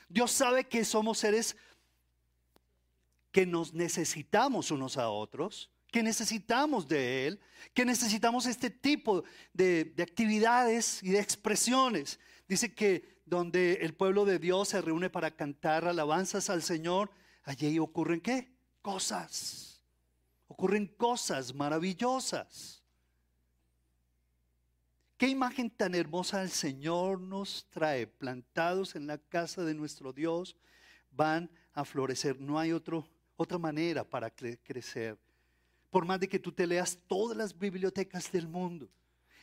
Dios 0.07 0.31
sabe 0.31 0.65
que 0.65 0.85
somos 0.85 1.17
seres 1.17 1.57
que 3.33 3.45
nos 3.45 3.74
necesitamos 3.74 4.71
unos 4.71 4.95
a 4.97 5.09
otros, 5.09 5.69
que 5.91 6.01
necesitamos 6.01 6.88
de 6.88 7.27
Él, 7.27 7.39
que 7.74 7.83
necesitamos 7.83 8.45
este 8.45 8.69
tipo 8.69 9.25
de, 9.51 9.83
de 9.83 10.03
actividades 10.03 11.03
y 11.03 11.09
de 11.09 11.19
expresiones. 11.19 12.17
Dice 12.47 12.73
que 12.73 13.21
donde 13.25 13.73
el 13.81 13.95
pueblo 13.95 14.25
de 14.25 14.39
Dios 14.39 14.69
se 14.69 14.81
reúne 14.81 15.09
para 15.09 15.31
cantar 15.31 15.87
alabanzas 15.87 16.49
al 16.49 16.61
Señor, 16.61 17.09
allí 17.43 17.79
ocurren 17.79 18.21
qué? 18.21 18.51
Cosas. 18.81 19.81
Ocurren 20.47 20.85
cosas 20.85 21.53
maravillosas. 21.53 22.83
Qué 25.17 25.27
imagen 25.27 25.69
tan 25.69 25.95
hermosa 25.95 26.41
el 26.43 26.49
Señor 26.49 27.21
nos 27.21 27.67
trae, 27.69 28.05
plantados 28.05 28.95
en 28.95 29.07
la 29.07 29.17
casa 29.17 29.63
de 29.63 29.73
nuestro 29.73 30.11
Dios, 30.11 30.55
van 31.11 31.49
a 31.73 31.85
florecer. 31.85 32.39
No 32.39 32.59
hay 32.59 32.73
otro, 32.73 33.07
otra 33.37 33.57
manera 33.57 34.03
para 34.03 34.29
crecer. 34.29 35.17
Por 35.89 36.05
más 36.05 36.19
de 36.19 36.27
que 36.27 36.37
tú 36.37 36.51
te 36.51 36.67
leas 36.67 36.99
todas 37.07 37.37
las 37.37 37.57
bibliotecas 37.57 38.29
del 38.31 38.47
mundo, 38.47 38.89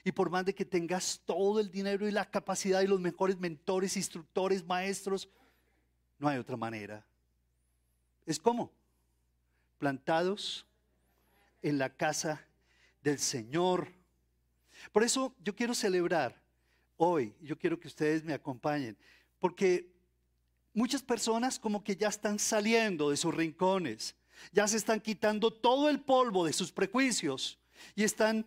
y 0.04 0.12
por 0.12 0.30
más 0.30 0.44
de 0.44 0.54
que 0.54 0.64
tengas 0.64 1.20
todo 1.24 1.60
el 1.60 1.70
dinero 1.70 2.08
y 2.08 2.10
la 2.10 2.28
capacidad 2.28 2.80
y 2.80 2.86
los 2.86 3.00
mejores 3.00 3.38
mentores, 3.38 3.96
instructores, 3.96 4.64
maestros, 4.64 5.28
no 6.18 6.28
hay 6.28 6.38
otra 6.38 6.56
manera. 6.56 7.04
Es 8.26 8.38
como 8.38 8.72
plantados 9.78 10.66
en 11.62 11.78
la 11.78 11.90
casa 11.90 12.44
del 13.02 13.18
Señor. 13.18 13.88
Por 14.92 15.02
eso 15.02 15.34
yo 15.42 15.54
quiero 15.54 15.74
celebrar 15.74 16.40
hoy, 16.96 17.34
yo 17.40 17.58
quiero 17.58 17.78
que 17.78 17.88
ustedes 17.88 18.24
me 18.24 18.34
acompañen, 18.34 18.96
porque 19.38 19.92
muchas 20.74 21.02
personas 21.02 21.58
como 21.58 21.82
que 21.82 21.96
ya 21.96 22.08
están 22.08 22.38
saliendo 22.38 23.10
de 23.10 23.16
sus 23.16 23.34
rincones, 23.34 24.16
ya 24.52 24.66
se 24.66 24.76
están 24.76 25.00
quitando 25.00 25.52
todo 25.52 25.88
el 25.88 26.00
polvo 26.00 26.44
de 26.44 26.52
sus 26.52 26.72
prejuicios 26.72 27.58
y 27.94 28.02
están 28.02 28.46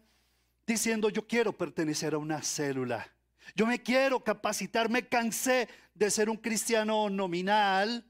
diciendo 0.65 1.09
yo 1.09 1.27
quiero 1.27 1.53
pertenecer 1.53 2.13
a 2.13 2.17
una 2.17 2.41
célula. 2.41 3.07
Yo 3.55 3.65
me 3.65 3.81
quiero 3.81 4.23
capacitar, 4.23 4.89
me 4.89 5.07
cansé 5.07 5.67
de 5.93 6.09
ser 6.09 6.29
un 6.29 6.37
cristiano 6.37 7.09
nominal, 7.09 8.03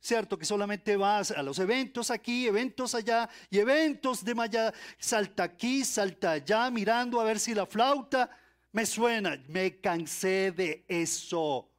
¿cierto? 0.00 0.38
Que 0.38 0.44
solamente 0.44 0.96
vas 0.96 1.30
a 1.30 1.42
los 1.42 1.58
eventos 1.58 2.10
aquí, 2.10 2.46
eventos 2.46 2.94
allá 2.94 3.28
y 3.50 3.58
eventos 3.58 4.24
de 4.24 4.34
allá, 4.38 4.74
salta 4.98 5.44
aquí, 5.44 5.84
salta 5.84 6.32
allá, 6.32 6.70
mirando 6.70 7.20
a 7.20 7.24
ver 7.24 7.38
si 7.38 7.54
la 7.54 7.66
flauta 7.66 8.30
me 8.72 8.84
suena. 8.84 9.42
Me 9.48 9.80
cansé 9.80 10.52
de 10.52 10.84
eso. 10.86 11.70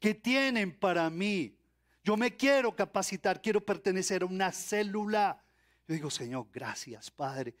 ¿Qué 0.00 0.14
tienen 0.14 0.76
para 0.76 1.08
mí? 1.08 1.56
Yo 2.02 2.16
me 2.16 2.36
quiero 2.36 2.74
capacitar, 2.74 3.40
quiero 3.40 3.64
pertenecer 3.64 4.22
a 4.22 4.26
una 4.26 4.50
célula. 4.50 5.42
Yo 5.86 5.94
digo, 5.94 6.10
Señor, 6.10 6.48
gracias, 6.52 7.10
Padre. 7.10 7.54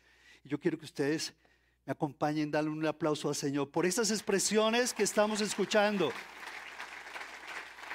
Y 0.44 0.48
yo 0.48 0.58
quiero 0.58 0.78
que 0.78 0.84
ustedes 0.84 1.34
me 1.84 1.92
acompañen, 1.92 2.50
darle 2.50 2.70
un 2.70 2.86
aplauso 2.86 3.28
al 3.28 3.34
Señor 3.34 3.70
por 3.70 3.86
estas 3.86 4.10
expresiones 4.10 4.92
que 4.92 5.02
estamos 5.02 5.40
escuchando. 5.40 6.12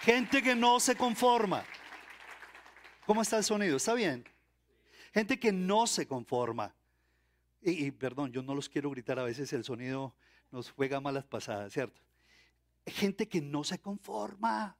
Gente 0.01 0.43
que 0.43 0.55
no 0.55 0.79
se 0.79 0.95
conforma. 0.95 1.63
¿Cómo 3.05 3.21
está 3.21 3.37
el 3.37 3.43
sonido? 3.43 3.77
¿Está 3.77 3.93
bien? 3.93 4.23
Gente 5.13 5.39
que 5.39 5.51
no 5.51 5.87
se 5.87 6.07
conforma. 6.07 6.73
Y, 7.61 7.89
perdón, 7.91 8.31
yo 8.31 8.43
no 8.43 8.53
los 8.53 8.69
quiero 8.69 8.91
gritar, 8.91 9.17
a 9.17 9.23
veces 9.23 9.51
el 9.53 9.63
sonido 9.63 10.13
nos 10.51 10.69
juega 10.71 10.99
malas 10.99 11.25
pasadas, 11.25 11.73
¿cierto? 11.73 11.99
Gente 12.85 13.27
que 13.27 13.41
no 13.41 13.63
se 13.63 13.79
conforma. 13.79 14.77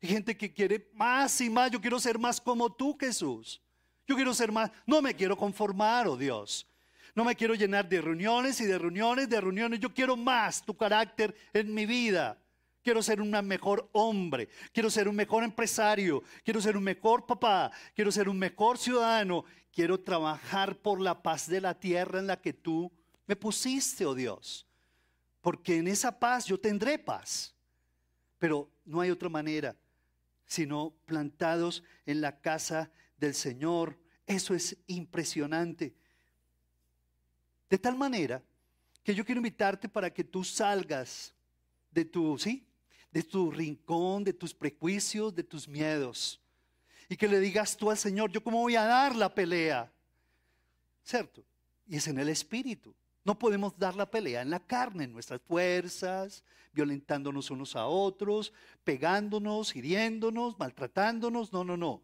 Gente 0.00 0.36
que 0.36 0.52
quiere 0.52 0.90
más 0.94 1.40
y 1.40 1.48
más. 1.48 1.70
Yo 1.70 1.80
quiero 1.80 2.00
ser 2.00 2.18
más 2.18 2.40
como 2.40 2.72
tú, 2.72 2.96
Jesús. 2.98 3.62
Yo 4.06 4.16
quiero 4.16 4.34
ser 4.34 4.52
más. 4.52 4.70
No 4.86 5.00
me 5.00 5.14
quiero 5.14 5.36
conformar, 5.36 6.06
oh 6.08 6.16
Dios. 6.16 6.66
No 7.14 7.24
me 7.24 7.36
quiero 7.36 7.54
llenar 7.54 7.88
de 7.88 8.00
reuniones 8.00 8.60
y 8.60 8.64
de 8.64 8.78
reuniones, 8.78 9.28
de 9.28 9.40
reuniones. 9.40 9.80
Yo 9.80 9.92
quiero 9.92 10.16
más 10.16 10.64
tu 10.64 10.76
carácter 10.76 11.34
en 11.52 11.72
mi 11.72 11.86
vida. 11.86 12.38
Quiero 12.82 13.02
ser 13.02 13.20
un 13.20 13.30
mejor 13.46 13.88
hombre, 13.92 14.48
quiero 14.72 14.90
ser 14.90 15.06
un 15.06 15.14
mejor 15.14 15.44
empresario, 15.44 16.24
quiero 16.42 16.60
ser 16.60 16.76
un 16.76 16.82
mejor 16.82 17.26
papá, 17.26 17.70
quiero 17.94 18.10
ser 18.10 18.28
un 18.28 18.36
mejor 18.36 18.76
ciudadano, 18.76 19.44
quiero 19.72 20.00
trabajar 20.00 20.76
por 20.78 21.00
la 21.00 21.22
paz 21.22 21.48
de 21.48 21.60
la 21.60 21.78
tierra 21.78 22.18
en 22.18 22.26
la 22.26 22.40
que 22.40 22.52
tú 22.52 22.90
me 23.26 23.36
pusiste, 23.36 24.04
oh 24.04 24.16
Dios. 24.16 24.66
Porque 25.40 25.76
en 25.76 25.86
esa 25.86 26.18
paz 26.18 26.46
yo 26.46 26.58
tendré 26.58 26.98
paz. 26.98 27.54
Pero 28.38 28.68
no 28.84 29.00
hay 29.00 29.10
otra 29.10 29.28
manera 29.28 29.76
sino 30.52 30.92
plantados 31.06 31.82
en 32.04 32.20
la 32.20 32.40
casa 32.40 32.90
del 33.22 33.34
Señor. 33.34 33.96
Eso 34.26 34.54
es 34.54 34.76
impresionante. 34.86 35.94
De 37.70 37.78
tal 37.78 37.96
manera 37.96 38.42
que 39.02 39.14
yo 39.14 39.24
quiero 39.24 39.38
invitarte 39.38 39.88
para 39.88 40.12
que 40.12 40.24
tú 40.24 40.44
salgas 40.44 41.34
de 41.90 42.04
tu, 42.04 42.36
¿sí? 42.38 42.66
De 43.10 43.22
tu 43.22 43.50
rincón, 43.50 44.24
de 44.24 44.32
tus 44.32 44.52
prejuicios, 44.52 45.34
de 45.34 45.44
tus 45.44 45.68
miedos. 45.68 46.40
Y 47.08 47.16
que 47.16 47.28
le 47.28 47.40
digas 47.40 47.76
tú 47.76 47.90
al 47.90 47.98
Señor, 47.98 48.30
yo 48.30 48.42
cómo 48.42 48.60
voy 48.60 48.74
a 48.76 48.84
dar 48.84 49.14
la 49.14 49.32
pelea. 49.32 49.92
¿Cierto? 51.04 51.44
Y 51.86 51.96
es 51.96 52.06
en 52.08 52.18
el 52.18 52.28
Espíritu. 52.28 52.94
No 53.24 53.38
podemos 53.38 53.78
dar 53.78 53.94
la 53.94 54.10
pelea 54.10 54.42
en 54.42 54.50
la 54.50 54.60
carne, 54.60 55.04
en 55.04 55.12
nuestras 55.12 55.40
fuerzas, 55.42 56.42
violentándonos 56.72 57.50
unos 57.50 57.76
a 57.76 57.86
otros, 57.86 58.52
pegándonos, 58.82 59.76
hiriéndonos, 59.76 60.58
maltratándonos. 60.58 61.52
No, 61.52 61.62
no, 61.62 61.76
no. 61.76 62.02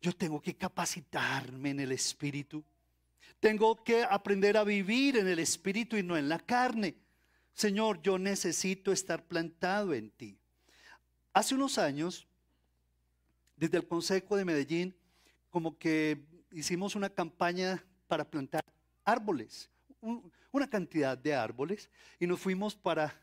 Yo 0.00 0.12
tengo 0.12 0.40
que 0.40 0.56
capacitarme 0.56 1.70
en 1.70 1.80
el 1.80 1.92
Espíritu. 1.92 2.64
Tengo 3.40 3.82
que 3.82 4.04
aprender 4.04 4.56
a 4.56 4.64
vivir 4.64 5.16
en 5.16 5.28
el 5.28 5.38
Espíritu 5.38 5.96
y 5.96 6.02
no 6.02 6.16
en 6.16 6.28
la 6.28 6.38
carne. 6.38 6.96
Señor, 7.52 8.00
yo 8.02 8.18
necesito 8.18 8.92
estar 8.92 9.24
plantado 9.24 9.94
en 9.94 10.10
ti. 10.10 10.38
Hace 11.32 11.54
unos 11.54 11.78
años, 11.78 12.26
desde 13.56 13.78
el 13.78 13.86
Consejo 13.86 14.36
de 14.36 14.44
Medellín, 14.44 14.94
como 15.50 15.76
que 15.78 16.24
hicimos 16.52 16.94
una 16.94 17.10
campaña 17.10 17.84
para 18.06 18.24
plantar 18.24 18.64
árboles 19.04 19.70
una 20.50 20.68
cantidad 20.68 21.16
de 21.16 21.34
árboles 21.34 21.88
y 22.18 22.26
nos 22.26 22.40
fuimos 22.40 22.74
para, 22.74 23.14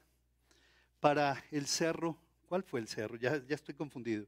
para 1.00 1.44
el 1.52 1.68
cerro. 1.68 2.18
¿Cuál 2.48 2.64
fue 2.64 2.80
el 2.80 2.88
cerro? 2.88 3.18
Ya, 3.18 3.44
ya 3.46 3.56
estoy 3.56 3.76
confundido. 3.76 4.28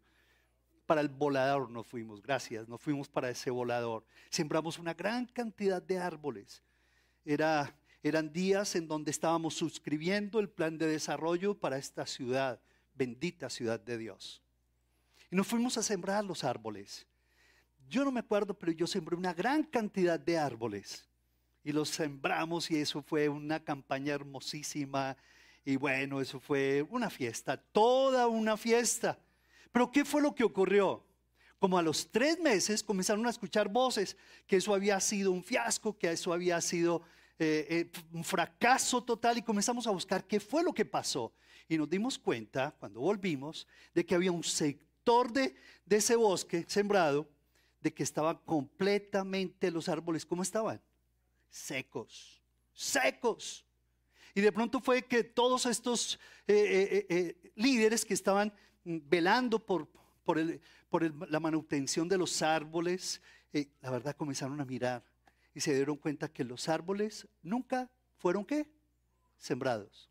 Para 0.88 1.02
el 1.02 1.10
volador 1.10 1.70
nos 1.70 1.86
fuimos, 1.86 2.22
gracias, 2.22 2.68
nos 2.68 2.82
fuimos 2.82 3.10
para 3.10 3.30
ese 3.30 3.52
volador. 3.52 4.06
Sembramos 4.30 4.80
una 4.80 4.94
gran 4.94 5.26
cantidad 5.26 5.82
de 5.82 6.00
árboles. 6.00 6.64
Era, 7.26 7.78
eran 8.02 8.32
días 8.32 8.74
en 8.76 8.88
donde 8.88 9.12
estábamos 9.12 9.54
suscribiendo 9.54 10.40
el 10.40 10.50
plan 10.50 10.78
de 10.78 10.88
desarrollo 10.88 11.54
para 11.60 11.78
esta 11.78 12.08
ciudad, 12.08 12.62
bendita 12.96 13.50
ciudad 13.50 13.82
de 13.82 13.98
Dios. 13.98 14.42
Y 15.30 15.36
nos 15.36 15.46
fuimos 15.46 15.78
a 15.78 15.84
sembrar 15.84 16.24
los 16.24 16.46
árboles. 16.46 17.06
Yo 17.90 18.06
no 18.06 18.12
me 18.12 18.22
acuerdo, 18.22 18.58
pero 18.58 18.72
yo 18.72 18.88
sembré 18.88 19.18
una 19.18 19.34
gran 19.34 19.64
cantidad 19.64 20.18
de 20.18 20.38
árboles 20.38 21.06
y 21.66 21.74
los 21.74 21.90
sembramos 21.90 22.72
y 22.72 22.78
eso 22.78 23.02
fue 23.02 23.28
una 23.28 23.62
campaña 23.62 24.14
hermosísima 24.14 25.18
y 25.66 25.76
bueno, 25.76 26.22
eso 26.22 26.40
fue 26.40 26.82
una 26.90 27.10
fiesta, 27.10 27.58
toda 27.58 28.28
una 28.28 28.56
fiesta. 28.56 29.20
Pero 29.72 29.92
¿qué 29.92 30.06
fue 30.06 30.22
lo 30.22 30.34
que 30.34 30.44
ocurrió? 30.44 31.04
Como 31.60 31.78
a 31.78 31.82
los 31.82 32.12
tres 32.12 32.40
meses 32.40 32.84
comenzaron 32.84 33.26
a 33.26 33.30
escuchar 33.30 33.68
voces, 33.68 34.16
que 34.46 34.58
eso 34.58 34.74
había 34.74 35.00
sido 35.00 35.32
un 35.32 35.44
fiasco, 35.44 35.98
que 35.98 36.12
eso 36.12 36.32
había 36.32 36.62
sido 36.62 37.02
eh, 37.40 37.68
eh, 37.70 38.02
un 38.12 38.24
fracaso 38.24 39.04
total 39.04 39.38
y 39.38 39.42
comenzamos 39.42 39.88
a 39.88 39.92
buscar 39.92 40.26
qué 40.26 40.40
fue 40.40 40.64
lo 40.64 40.74
que 40.74 40.86
pasó. 40.86 41.34
Y 41.68 41.78
nos 41.78 41.90
dimos 41.90 42.18
cuenta, 42.18 42.76
cuando 42.80 43.02
volvimos, 43.02 43.68
de 43.94 44.06
que 44.06 44.16
había 44.16 44.32
un 44.32 44.44
sector 44.44 45.32
de, 45.32 45.56
de 45.86 45.96
ese 45.96 46.16
bosque 46.16 46.66
sembrado, 46.68 47.28
de 47.82 47.94
que 47.94 48.04
estaban 48.04 48.38
completamente 48.46 49.72
los 49.72 49.90
árboles, 49.90 50.26
¿cómo 50.26 50.44
estaban? 50.44 50.82
secos, 51.50 52.42
secos. 52.74 53.66
Y 54.34 54.42
de 54.42 54.52
pronto 54.52 54.80
fue 54.80 55.04
que 55.04 55.24
todos 55.24 55.66
estos 55.66 56.20
eh, 56.48 57.52
líderes 57.56 58.06
que 58.06 58.14
estaban 58.14 58.54
velando 58.88 59.60
por, 59.60 59.88
por, 60.24 61.30
la 61.30 61.40
manutención 61.40 62.08
de 62.08 62.18
los 62.18 62.42
árboles, 62.42 63.22
la 63.82 63.92
verdad 63.92 64.16
comenzaron 64.16 64.60
a 64.62 64.66
mirar 64.66 65.04
y 65.54 65.60
se 65.60 65.74
dieron 65.74 65.98
cuenta 65.98 66.32
que 66.32 66.44
los 66.44 66.70
árboles 66.70 67.28
nunca 67.42 67.90
fueron 68.18 68.46
qué? 68.46 68.70
Sembrados. 69.38 70.10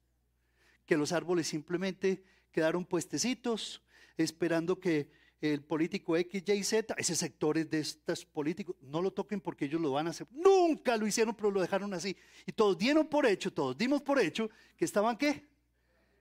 Que 0.84 0.96
los 0.96 1.12
árboles 1.12 1.48
simplemente 1.48 2.22
quedaron 2.52 2.84
puestecitos 2.84 3.82
esperando 4.16 4.78
que 4.78 5.10
el 5.40 5.62
político 5.62 6.16
X, 6.16 6.42
Y, 6.46 6.64
Z, 6.64 6.94
ese 6.98 7.14
sector 7.14 7.64
de 7.64 7.78
estos 7.78 8.24
políticos, 8.24 8.76
no 8.80 9.02
lo 9.02 9.12
toquen 9.12 9.40
porque 9.40 9.66
ellos 9.66 9.80
lo 9.80 9.92
van 9.92 10.06
a 10.06 10.10
hacer. 10.10 10.26
Nunca 10.30 10.96
lo 10.96 11.06
hicieron, 11.06 11.34
pero 11.34 11.50
lo 11.50 11.60
dejaron 11.60 11.92
así. 11.94 12.16
Y 12.46 12.52
todos 12.52 12.78
dieron 12.78 13.06
por 13.06 13.26
hecho, 13.26 13.52
todos 13.52 13.76
dimos 13.76 14.02
por 14.02 14.18
hecho 14.18 14.48
que 14.76 14.84
estaban 14.84 15.16
qué? 15.16 15.46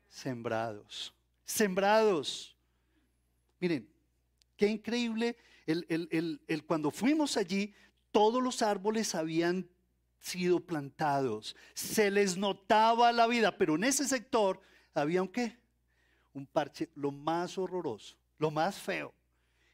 Sembrados. 0.09 1.13
Sembrados. 1.45 2.57
Miren, 3.59 3.89
qué 4.57 4.67
increíble. 4.67 5.37
El, 5.65 6.63
cuando 6.67 6.91
fuimos 6.91 7.37
allí, 7.37 7.73
todos 8.11 8.43
los 8.43 8.61
árboles 8.61 9.15
habían 9.15 9.69
sido 10.19 10.59
plantados. 10.59 11.55
Se 11.73 12.11
les 12.11 12.37
notaba 12.37 13.11
la 13.11 13.27
vida, 13.27 13.57
pero 13.57 13.75
en 13.75 13.85
ese 13.85 14.07
sector 14.07 14.61
había 14.93 15.21
un 15.21 15.29
qué? 15.29 15.57
Un 16.33 16.45
parche, 16.45 16.89
lo 16.95 17.11
más 17.11 17.57
horroroso 17.57 18.17
lo 18.37 18.51
más 18.51 18.77
feo. 18.77 19.13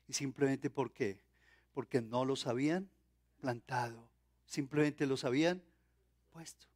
Y 0.07 0.13
simplemente 0.13 0.69
¿por 0.69 0.91
qué? 0.91 1.23
Porque 1.73 2.01
no 2.01 2.25
los 2.25 2.47
habían 2.47 2.89
plantado, 3.39 4.09
simplemente 4.45 5.05
los 5.05 5.23
habían 5.23 5.63
puesto. 6.31 6.67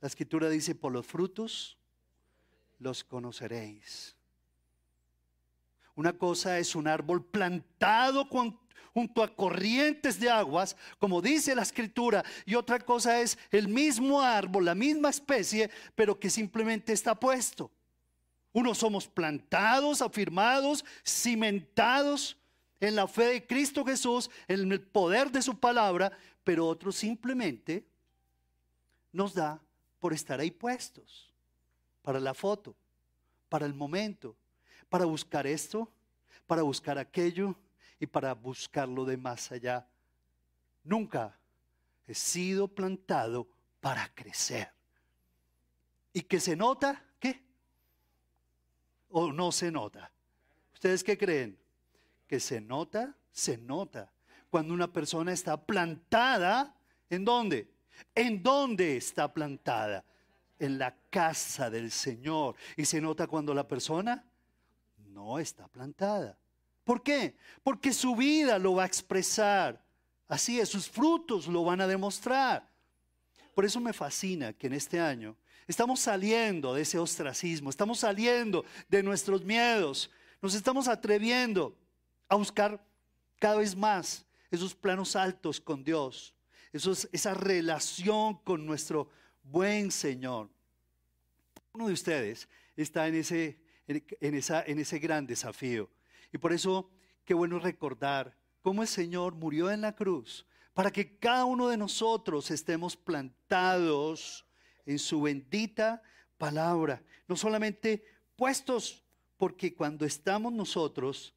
La 0.00 0.08
escritura 0.08 0.48
dice, 0.48 0.74
por 0.74 0.92
los 0.92 1.06
frutos 1.06 1.78
los 2.78 3.02
conoceréis. 3.02 4.16
Una 5.94 6.12
cosa 6.12 6.58
es 6.58 6.76
un 6.76 6.86
árbol 6.86 7.24
plantado 7.24 8.28
junto 8.94 9.22
a 9.22 9.34
corrientes 9.34 10.20
de 10.20 10.30
aguas, 10.30 10.76
como 11.00 11.20
dice 11.20 11.56
la 11.56 11.62
escritura, 11.62 12.24
y 12.46 12.54
otra 12.54 12.78
cosa 12.78 13.20
es 13.20 13.36
el 13.50 13.66
mismo 13.66 14.22
árbol, 14.22 14.66
la 14.66 14.76
misma 14.76 15.10
especie, 15.10 15.70
pero 15.96 16.18
que 16.18 16.30
simplemente 16.30 16.92
está 16.92 17.18
puesto. 17.18 17.72
Unos 18.52 18.78
somos 18.78 19.08
plantados, 19.08 20.00
afirmados, 20.00 20.84
cimentados 21.04 22.36
en 22.78 22.94
la 22.94 23.08
fe 23.08 23.24
de 23.24 23.46
Cristo 23.46 23.84
Jesús, 23.84 24.30
en 24.46 24.70
el 24.70 24.80
poder 24.80 25.32
de 25.32 25.42
su 25.42 25.58
palabra, 25.58 26.16
pero 26.44 26.66
otros 26.68 26.94
simplemente 26.94 27.84
nos 29.12 29.34
da 29.34 29.60
por 30.00 30.12
estar 30.12 30.40
ahí 30.40 30.50
puestos, 30.50 31.32
para 32.02 32.20
la 32.20 32.34
foto, 32.34 32.74
para 33.48 33.66
el 33.66 33.74
momento, 33.74 34.36
para 34.88 35.04
buscar 35.04 35.46
esto, 35.46 35.90
para 36.46 36.62
buscar 36.62 36.98
aquello 36.98 37.54
y 37.98 38.06
para 38.06 38.34
buscar 38.34 38.88
lo 38.88 39.04
de 39.04 39.16
más 39.16 39.50
allá. 39.52 39.86
Nunca 40.84 41.38
he 42.06 42.14
sido 42.14 42.68
plantado 42.68 43.48
para 43.80 44.08
crecer. 44.14 44.70
¿Y 46.12 46.22
que 46.22 46.40
se 46.40 46.56
nota? 46.56 47.04
o 49.10 49.32
no 49.32 49.52
se 49.52 49.70
nota? 49.70 50.10
¿Ustedes 50.72 51.02
qué 51.02 51.16
creen? 51.16 51.58
Que 52.26 52.40
se 52.40 52.60
nota, 52.60 53.16
se 53.32 53.56
nota. 53.56 54.12
Cuando 54.50 54.74
una 54.74 54.92
persona 54.92 55.32
está 55.32 55.56
plantada, 55.56 56.74
¿en 57.10 57.24
dónde? 57.24 57.68
¿En 58.14 58.42
dónde 58.42 58.96
está 58.96 59.32
plantada? 59.32 60.04
En 60.58 60.78
la 60.78 60.94
casa 61.10 61.70
del 61.70 61.90
Señor. 61.90 62.56
Y 62.76 62.84
se 62.84 63.00
nota 63.00 63.26
cuando 63.26 63.54
la 63.54 63.66
persona 63.66 64.24
no 65.08 65.38
está 65.38 65.68
plantada. 65.68 66.38
¿Por 66.84 67.02
qué? 67.02 67.36
Porque 67.62 67.92
su 67.92 68.16
vida 68.16 68.58
lo 68.58 68.74
va 68.74 68.84
a 68.84 68.86
expresar. 68.86 69.84
Así 70.26 70.60
es, 70.60 70.68
sus 70.68 70.88
frutos 70.88 71.46
lo 71.46 71.64
van 71.64 71.80
a 71.80 71.86
demostrar. 71.86 72.68
Por 73.54 73.64
eso 73.64 73.80
me 73.80 73.92
fascina 73.92 74.52
que 74.52 74.68
en 74.68 74.74
este 74.74 75.00
año 75.00 75.36
estamos 75.66 76.00
saliendo 76.00 76.74
de 76.74 76.82
ese 76.82 76.98
ostracismo, 76.98 77.70
estamos 77.70 77.98
saliendo 77.98 78.64
de 78.88 79.02
nuestros 79.02 79.44
miedos, 79.44 80.10
nos 80.40 80.54
estamos 80.54 80.86
atreviendo 80.86 81.76
a 82.28 82.36
buscar 82.36 82.82
cada 83.38 83.56
vez 83.56 83.74
más 83.74 84.24
esos 84.50 84.74
planos 84.74 85.16
altos 85.16 85.60
con 85.60 85.82
Dios, 85.82 86.34
esa 86.72 87.34
relación 87.34 88.38
con 88.44 88.66
nuestro 88.66 89.08
buen 89.42 89.90
Señor. 89.90 90.50
Uno 91.72 91.86
de 91.86 91.92
ustedes 91.92 92.48
está 92.76 93.08
en 93.08 93.14
ese, 93.14 93.60
en, 93.86 94.34
esa, 94.34 94.62
en 94.62 94.78
ese 94.78 94.98
gran 94.98 95.26
desafío. 95.26 95.90
Y 96.32 96.38
por 96.38 96.52
eso, 96.52 96.90
qué 97.24 97.34
bueno 97.34 97.58
recordar 97.58 98.36
cómo 98.62 98.82
el 98.82 98.88
Señor 98.88 99.34
murió 99.34 99.70
en 99.70 99.80
la 99.80 99.94
cruz 99.94 100.46
para 100.74 100.92
que 100.92 101.18
cada 101.18 101.44
uno 101.44 101.68
de 101.68 101.76
nosotros 101.76 102.50
estemos 102.50 102.96
plantados 102.96 104.46
en 104.86 104.98
su 104.98 105.22
bendita 105.22 106.02
palabra. 106.36 107.02
No 107.26 107.36
solamente 107.36 108.04
puestos, 108.36 109.02
porque 109.36 109.74
cuando 109.74 110.04
estamos 110.04 110.52
nosotros 110.52 111.34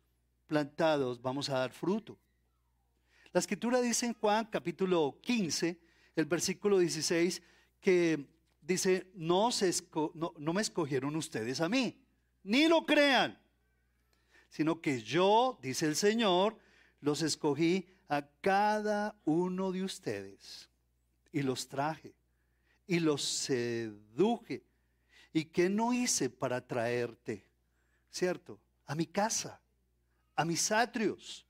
plantados 0.48 1.22
vamos 1.22 1.50
a 1.50 1.60
dar 1.60 1.72
fruto. 1.72 2.17
La 3.34 3.39
escritura 3.39 3.80
dice 3.80 4.08
en 4.08 4.13
Juan 4.13 4.46
capítulo 4.46 5.17
15, 5.22 5.80
el 6.17 6.26
versículo 6.26 6.80
16, 6.80 7.41
que 7.80 8.28
dice, 8.62 9.10
no, 9.15 9.52
se 9.52 9.72
no, 10.15 10.34
no 10.38 10.54
me 10.54 10.62
escogieron 10.62 11.15
ustedes 11.15 11.62
a 11.62 11.70
mí, 11.70 11.98
ni 12.44 12.67
lo 12.67 12.86
crean, 12.86 13.39
sino 14.50 14.82
que 14.82 15.02
yo, 15.02 15.58
dice 15.62 15.86
el 15.86 15.96
Señor, 15.96 16.58
los 17.00 17.22
escogí 17.22 17.88
a 18.10 18.28
cada 18.41 19.15
uno 19.24 19.72
de 19.72 19.84
ustedes 19.84 20.70
y 21.32 21.41
los 21.41 21.70
traje 21.70 22.13
y 22.86 23.00
los 23.00 23.24
seduje. 23.24 24.65
¿Y 25.32 25.46
qué 25.46 25.70
no 25.70 25.94
hice 25.94 26.30
para 26.30 26.60
traerte? 26.60 27.48
¿Cierto? 28.10 28.60
A 28.86 28.96
mi 28.96 29.06
casa, 29.06 29.62
a 30.36 30.44
mis 30.44 30.70
atrios. 30.70 31.46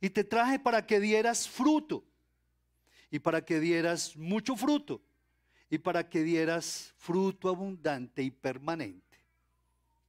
Y 0.00 0.10
te 0.10 0.24
traje 0.24 0.58
para 0.58 0.86
que 0.86 1.00
dieras 1.00 1.48
fruto 1.48 2.04
y 3.10 3.18
para 3.18 3.44
que 3.44 3.60
dieras 3.60 4.16
mucho 4.16 4.56
fruto 4.56 5.02
y 5.70 5.78
para 5.78 6.08
que 6.08 6.22
dieras 6.22 6.94
fruto 6.96 7.48
abundante 7.48 8.22
y 8.22 8.30
permanente. 8.30 9.18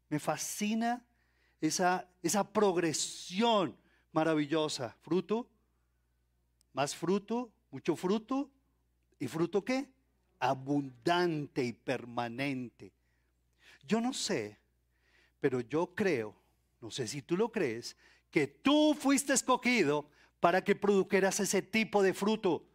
Me 0.09 0.19
fascina 0.19 1.05
esa, 1.61 2.07
esa 2.21 2.51
progresión 2.51 3.75
maravillosa. 4.11 4.95
Fruto, 5.01 5.47
más 6.73 6.95
fruto, 6.95 7.51
mucho 7.71 7.95
fruto. 7.95 8.49
¿Y 9.19 9.27
fruto 9.27 9.63
qué? 9.63 9.89
Abundante 10.39 11.63
y 11.63 11.73
permanente. 11.73 12.91
Yo 13.87 14.01
no 14.01 14.13
sé, 14.13 14.59
pero 15.39 15.61
yo 15.61 15.95
creo, 15.95 16.35
no 16.81 16.91
sé 16.91 17.07
si 17.07 17.21
tú 17.21 17.37
lo 17.37 17.51
crees, 17.51 17.95
que 18.31 18.47
tú 18.47 18.95
fuiste 18.99 19.33
escogido 19.33 20.09
para 20.39 20.63
que 20.63 20.75
produjeras 20.75 21.39
ese 21.39 21.61
tipo 21.61 22.03
de 22.03 22.13
fruto 22.13 22.67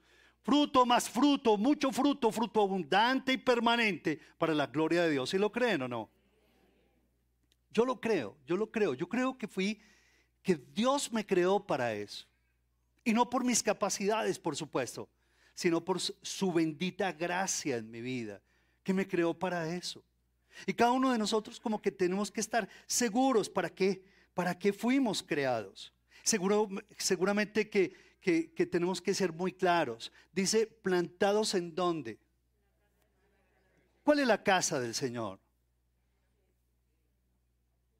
fruto 0.42 0.84
más 0.84 1.08
fruto, 1.08 1.56
mucho 1.56 1.90
fruto, 1.92 2.30
fruto 2.30 2.62
abundante 2.62 3.32
y 3.32 3.38
permanente 3.38 4.20
para 4.38 4.54
la 4.54 4.66
gloria 4.66 5.04
de 5.04 5.10
Dios. 5.10 5.30
¿Sí 5.30 5.38
lo 5.38 5.50
creen 5.52 5.82
o 5.82 5.88
no? 5.88 6.10
Yo 7.70 7.84
lo 7.84 8.00
creo, 8.00 8.36
yo 8.46 8.56
lo 8.56 8.70
creo. 8.70 8.94
Yo 8.94 9.08
creo 9.08 9.38
que 9.38 9.48
fui, 9.48 9.80
que 10.42 10.56
Dios 10.56 11.12
me 11.12 11.24
creó 11.24 11.64
para 11.64 11.94
eso. 11.94 12.26
Y 13.04 13.12
no 13.14 13.28
por 13.30 13.44
mis 13.44 13.62
capacidades, 13.62 14.38
por 14.38 14.56
supuesto, 14.56 15.08
sino 15.54 15.84
por 15.84 16.00
su 16.00 16.52
bendita 16.52 17.12
gracia 17.12 17.76
en 17.76 17.90
mi 17.90 18.00
vida, 18.00 18.42
que 18.82 18.92
me 18.92 19.06
creó 19.06 19.34
para 19.34 19.74
eso. 19.74 20.04
Y 20.66 20.74
cada 20.74 20.92
uno 20.92 21.10
de 21.10 21.18
nosotros 21.18 21.58
como 21.58 21.80
que 21.80 21.90
tenemos 21.90 22.30
que 22.30 22.40
estar 22.40 22.68
seguros 22.86 23.48
para 23.48 23.70
qué, 23.70 24.04
para 24.34 24.58
qué 24.58 24.72
fuimos 24.72 25.22
creados. 25.22 25.92
Seguro, 26.22 26.68
seguramente 26.96 27.68
que 27.68 28.12
que, 28.22 28.66
tenemos 28.70 29.02
que 29.02 29.12
ser 29.12 29.32
muy 29.32 29.52
claros. 29.52 30.12
Dice, 30.32 30.66
plantados 30.66 31.54
en 31.54 31.74
dónde. 31.74 32.18
¿Cuál 34.04 34.20
es 34.20 34.26
la 34.26 34.42
casa 34.42 34.80
del 34.80 34.94
Señor? 34.94 35.40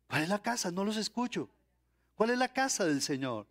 ¿Cuál 0.09 0.23
es 0.23 0.29
la 0.29 0.41
casa? 0.41 0.71
No 0.71 0.85
los 0.85 0.97
escucho. 0.97 1.51
¿Cuál 2.15 2.31
es 2.31 2.39
la 2.39 2.49
casa 2.49 2.85
del 2.85 3.03
Señor? 3.03 3.47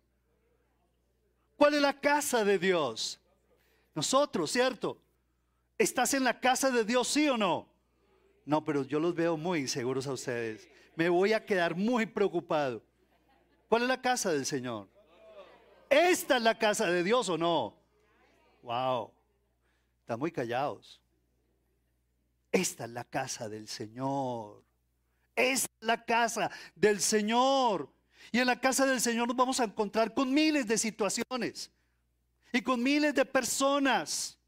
¿Cuál 1.56 1.74
es 1.74 1.82
la 1.82 2.00
casa 2.00 2.44
de 2.44 2.58
Dios? 2.58 3.20
Nosotros, 3.94 4.50
¿cierto? 4.50 4.98
¿Estás 5.76 6.14
en 6.14 6.24
la 6.24 6.40
casa 6.40 6.70
de 6.70 6.84
Dios, 6.84 7.08
sí 7.08 7.28
o 7.28 7.36
no? 7.36 7.68
No, 8.46 8.64
pero 8.64 8.82
yo 8.82 8.98
los 8.98 9.14
veo 9.14 9.36
muy 9.36 9.60
inseguros 9.60 10.06
a 10.06 10.12
ustedes. 10.12 10.68
Me 10.94 11.08
voy 11.08 11.32
a 11.32 11.44
quedar 11.44 11.74
muy 11.74 12.06
preocupado. 12.06 12.82
¿Cuál 13.68 13.82
es 13.82 13.88
la 13.88 14.00
casa 14.00 14.30
del 14.30 14.44
Señor? 14.44 14.88
¿Esta 15.88 16.36
es 16.36 16.42
la 16.42 16.58
casa 16.58 16.86
de 16.86 17.02
Dios 17.02 17.28
o 17.28 17.38
no? 17.38 17.74
Wow, 18.62 19.12
están 20.00 20.18
muy 20.18 20.30
callados. 20.30 21.00
Esta 22.50 22.84
es 22.84 22.90
la 22.90 23.04
casa 23.04 23.48
del 23.48 23.66
Señor. 23.66 24.62
Esta 25.34 25.70
es 25.80 25.86
la 25.86 26.04
casa 26.04 26.50
del 26.74 27.00
Señor. 27.00 27.90
Y 28.30 28.38
en 28.38 28.46
la 28.46 28.60
casa 28.60 28.86
del 28.86 29.00
Señor 29.00 29.26
nos 29.28 29.36
vamos 29.36 29.58
a 29.60 29.64
encontrar 29.64 30.14
con 30.14 30.32
miles 30.32 30.66
de 30.66 30.78
situaciones 30.78 31.70
y 32.52 32.60
con 32.60 32.82
miles 32.82 33.14
de 33.14 33.24
personas. 33.24 34.38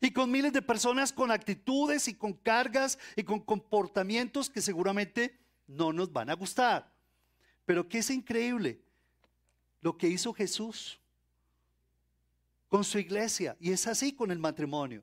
Y 0.00 0.10
con 0.12 0.30
miles 0.30 0.52
de 0.52 0.60
personas 0.60 1.12
con 1.12 1.30
actitudes 1.30 2.08
y 2.08 2.14
con 2.14 2.34
cargas 2.34 2.98
y 3.16 3.22
con 3.22 3.40
comportamientos 3.40 4.50
que 4.50 4.60
seguramente 4.60 5.38
no 5.66 5.92
nos 5.92 6.12
van 6.12 6.30
a 6.30 6.34
gustar. 6.34 6.92
Pero 7.64 7.88
que 7.88 7.98
es 7.98 8.10
increíble 8.10 8.80
lo 9.80 9.96
que 9.96 10.08
hizo 10.08 10.32
Jesús 10.32 10.98
con 12.68 12.84
su 12.84 12.98
iglesia. 12.98 13.56
Y 13.60 13.70
es 13.70 13.86
así 13.86 14.12
con 14.12 14.30
el 14.30 14.38
matrimonio. 14.38 15.02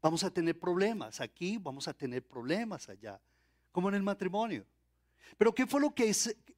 Vamos 0.00 0.24
a 0.24 0.30
tener 0.30 0.58
problemas 0.58 1.20
aquí, 1.20 1.58
vamos 1.58 1.88
a 1.88 1.94
tener 1.94 2.24
problemas 2.24 2.88
allá, 2.88 3.20
como 3.72 3.88
en 3.88 3.96
el 3.96 4.02
matrimonio. 4.02 4.64
Pero 5.36 5.54
¿qué 5.54 5.66
fue 5.66 5.80
lo 5.80 5.94
que 5.94 6.12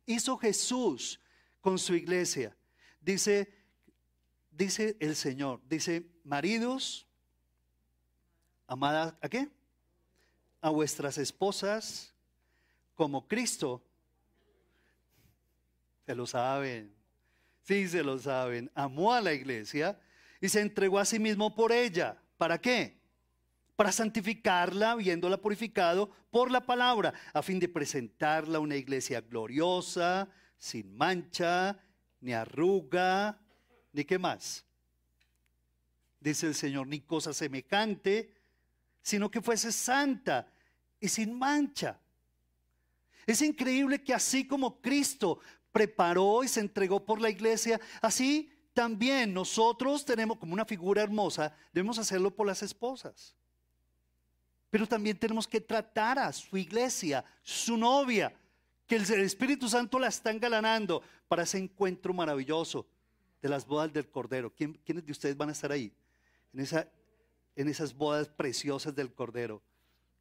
hizo 0.07 0.37
Jesús 0.37 1.21
con 1.61 1.79
su 1.79 1.95
iglesia? 1.95 2.57
Dice, 3.01 3.53
dice 4.51 4.97
el 5.01 5.17
Señor, 5.17 5.61
dice, 5.67 6.07
maridos, 6.25 7.07
amadas, 8.67 9.15
¿a 9.21 9.29
qué? 9.29 9.49
A 10.61 10.71
vuestras 10.71 11.17
esposas 11.17 12.15
como 12.99 13.27
Cristo. 13.27 13.83
Se 16.05 16.15
lo 16.15 16.27
saben 16.27 16.99
sí 17.69 17.87
se 17.87 18.03
lo 18.03 18.19
saben, 18.19 18.71
amó 18.75 19.13
a 19.13 19.21
la 19.21 19.35
iglesia 19.35 20.01
y 20.41 20.49
se 20.49 20.63
entregó 20.63 20.99
a 20.99 21.05
sí 21.05 21.19
mismo 21.19 21.55
por 21.55 21.71
ella. 21.71 22.17
¿Para 22.39 22.59
qué? 22.59 22.99
Para 23.77 23.93
santificarla, 23.93 24.95
viéndola 24.95 25.37
purificado 25.37 26.09
por 26.31 26.51
la 26.51 26.65
palabra, 26.65 27.13
a 27.35 27.43
fin 27.43 27.61
de 27.61 27.69
presentarla 27.69 28.59
una 28.59 28.77
iglesia 28.77 29.21
gloriosa, 29.21 30.31
sin 30.57 30.97
mancha, 30.97 31.79
ni 32.23 32.33
arruga, 32.33 33.39
ni 33.93 34.03
qué 34.03 34.19
más. 34.19 34.65
Dice 36.21 36.47
el 36.47 36.55
Señor, 36.55 36.87
ni 36.87 37.01
cosa 37.01 37.35
semejante, 37.35 38.33
sino 39.03 39.31
que 39.31 39.43
fuese 39.43 39.73
santa 39.73 40.51
y 40.99 41.09
sin 41.09 41.39
mancha. 41.39 42.01
Es 43.29 43.43
increíble 43.43 44.03
que 44.03 44.15
así 44.15 44.47
como 44.47 44.81
Cristo 44.81 45.39
preparó 45.71 46.43
y 46.43 46.49
se 46.49 46.61
entregó 46.61 47.05
por 47.05 47.21
la 47.21 47.29
iglesia, 47.29 47.79
así 48.01 48.51
también 48.73 49.35
nosotros 49.35 50.03
tenemos 50.03 50.39
como 50.39 50.55
una 50.55 50.65
figura 50.65 51.03
hermosa, 51.03 51.55
debemos 51.71 51.99
hacerlo 51.99 52.35
por 52.35 52.47
las 52.47 52.63
esposas. 52.63 53.37
Pero 54.71 54.87
también 54.87 55.19
tenemos 55.19 55.47
que 55.47 55.61
tratar 55.61 56.19
a 56.19 56.33
su 56.33 56.57
iglesia, 56.57 57.23
su 57.43 57.77
novia, 57.77 58.33
que 58.87 58.97
el 58.97 59.21
Espíritu 59.21 59.69
Santo 59.69 59.99
la 59.99 60.09
está 60.09 60.31
engalanando 60.31 61.03
para 61.29 61.43
ese 61.43 61.59
encuentro 61.59 62.15
maravilloso 62.15 62.87
de 63.43 63.51
las 63.51 63.67
bodas 63.67 63.93
del 63.93 64.09
Cordero. 64.09 64.51
¿Quiénes 64.55 65.05
de 65.05 65.13
ustedes 65.13 65.37
van 65.37 65.51
a 65.51 65.53
estar 65.53 65.71
ahí? 65.71 65.93
En, 66.55 66.67
en 67.57 67.69
esas 67.69 67.93
bodas 67.93 68.27
preciosas 68.27 68.95
del 68.95 69.13
Cordero. 69.13 69.63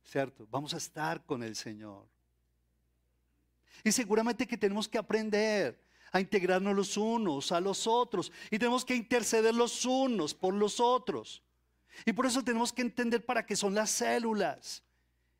¿Cierto? 0.04 0.46
Vamos 0.52 0.74
a 0.74 0.78
estar 0.78 1.26
con 1.26 1.42
el 1.42 1.56
Señor. 1.56 2.17
Y 3.88 3.92
seguramente 3.94 4.46
que 4.46 4.58
tenemos 4.58 4.86
que 4.86 4.98
aprender 4.98 5.82
a 6.12 6.20
integrarnos 6.20 6.76
los 6.76 6.98
unos 6.98 7.54
a 7.54 7.62
los 7.62 7.88
otros. 7.88 8.34
Y 8.52 8.60
tenemos 8.60 8.84
que 8.84 8.94
interceder 8.94 9.56
los 9.56 9.86
unos 9.86 10.34
por 10.34 10.54
los 10.54 10.82
otros. 10.82 11.42
Y 12.06 12.12
por 12.12 12.26
eso 12.26 12.44
tenemos 12.44 12.74
que 12.74 12.82
entender 12.82 13.26
para 13.26 13.46
qué 13.46 13.56
son 13.56 13.74
las 13.74 13.90
células. 13.90 14.84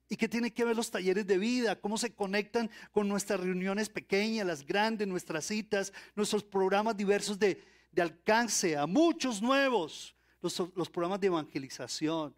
Y 0.08 0.16
qué 0.16 0.30
tiene 0.30 0.54
que 0.54 0.64
ver 0.64 0.78
los 0.78 0.90
talleres 0.90 1.28
de 1.28 1.38
vida, 1.38 1.78
cómo 1.82 1.98
se 1.98 2.16
conectan 2.16 2.72
con 2.94 3.10
nuestras 3.10 3.42
reuniones 3.42 3.90
pequeñas, 3.90 4.48
las 4.48 4.66
grandes, 4.66 5.10
nuestras 5.10 5.44
citas, 5.44 5.92
nuestros 6.16 6.42
programas 6.42 6.96
diversos 6.96 7.38
de, 7.38 7.62
de 7.92 8.02
alcance 8.02 8.78
a 8.78 8.88
muchos 8.88 9.42
nuevos, 9.42 10.16
los, 10.42 10.58
los 10.74 10.90
programas 10.90 11.20
de 11.20 11.28
evangelización. 11.28 12.34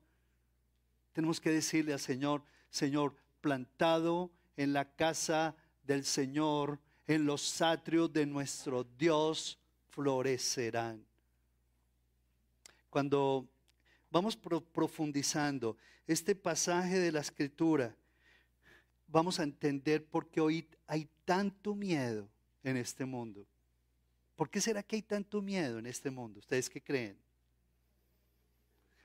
Tenemos 1.13 1.39
que 1.39 1.51
decirle 1.51 1.93
al 1.93 1.99
Señor, 1.99 2.41
Señor, 2.71 3.15
plantado 3.41 4.31
en 4.57 4.73
la 4.73 4.91
casa 4.95 5.55
del 5.89 6.05
Señor, 6.05 6.79
en 7.07 7.25
los 7.25 7.63
atrios 7.63 8.13
de 8.13 8.23
nuestro 8.23 8.83
Dios, 8.83 9.57
florecerán. 9.89 11.03
Cuando 12.91 13.49
vamos 14.11 14.37
profundizando 14.37 15.77
este 16.05 16.35
pasaje 16.35 16.99
de 16.99 17.11
la 17.11 17.21
escritura, 17.21 17.95
vamos 19.07 19.39
a 19.39 19.43
entender 19.43 20.05
por 20.05 20.29
qué 20.29 20.39
hoy 20.39 20.67
hay 20.85 21.09
tanto 21.25 21.73
miedo 21.73 22.29
en 22.61 22.77
este 22.77 23.03
mundo. 23.03 23.47
¿Por 24.35 24.47
qué 24.47 24.61
será 24.61 24.83
que 24.83 24.95
hay 24.95 25.01
tanto 25.01 25.41
miedo 25.41 25.79
en 25.79 25.87
este 25.87 26.11
mundo? 26.11 26.37
¿Ustedes 26.37 26.69
qué 26.69 26.83
creen? 26.83 27.17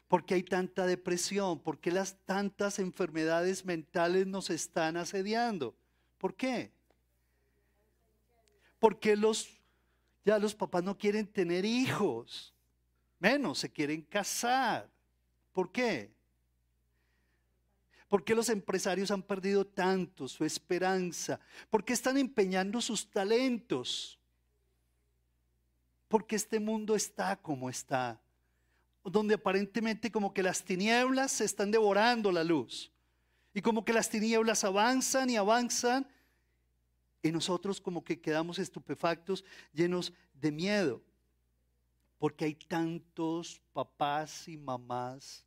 ¿Por 0.07 0.27
qué 0.27 0.35
hay 0.35 0.43
tanta 0.43 0.87
depresión? 0.87 1.59
¿Por 1.61 1.79
qué 1.79 1.91
las 1.91 2.15
tantas 2.27 2.79
enfermedades 2.79 3.65
mentales 3.65 4.27
nos 4.27 4.51
están 4.51 4.99
asediando? 4.99 5.75
¿Por 6.25 6.35
qué? 6.35 6.73
Porque 8.79 9.15
los 9.15 9.47
ya 10.25 10.39
los 10.39 10.55
papás 10.55 10.83
no 10.83 10.97
quieren 10.97 11.27
tener 11.27 11.67
hijos, 11.67 12.55
menos 13.19 13.59
se 13.59 13.71
quieren 13.71 14.01
casar. 14.01 14.91
¿Por 15.53 15.71
qué? 15.71 16.11
¿Por 18.09 18.25
qué 18.25 18.35
los 18.35 18.49
empresarios 18.49 19.11
han 19.11 19.23
perdido 19.23 19.67
tanto 19.67 20.27
su 20.27 20.47
esperanza? 20.47 21.39
¿Por 21.69 21.85
qué 21.85 21.93
están 21.93 22.17
empeñando 22.17 22.81
sus 22.81 23.07
talentos? 23.11 24.19
Porque 26.09 26.37
este 26.37 26.59
mundo 26.59 26.97
está 26.97 27.37
como 27.37 27.69
está, 27.69 28.19
donde 29.05 29.35
aparentemente 29.35 30.11
como 30.11 30.33
que 30.33 30.43
las 30.43 30.65
tinieblas 30.65 31.33
se 31.33 31.45
están 31.45 31.71
devorando 31.71 32.33
la 32.33 32.45
luz 32.45 32.91
y 33.53 33.61
como 33.61 33.85
que 33.85 33.93
las 33.93 34.09
tinieblas 34.09 34.65
avanzan 34.65 35.29
y 35.29 35.37
avanzan 35.37 36.09
y 37.25 37.33
nosotros 37.33 37.81
como 37.81 38.05
que 38.05 38.21
quedamos 38.21 38.59
estupefactos, 38.59 39.47
llenos 39.73 40.13
de 40.35 40.53
miedo, 40.53 41.01
porque 42.19 42.45
hay 42.45 42.55
tantos 42.55 43.63
papás 43.73 44.47
y 44.47 44.59
mamás 44.59 45.43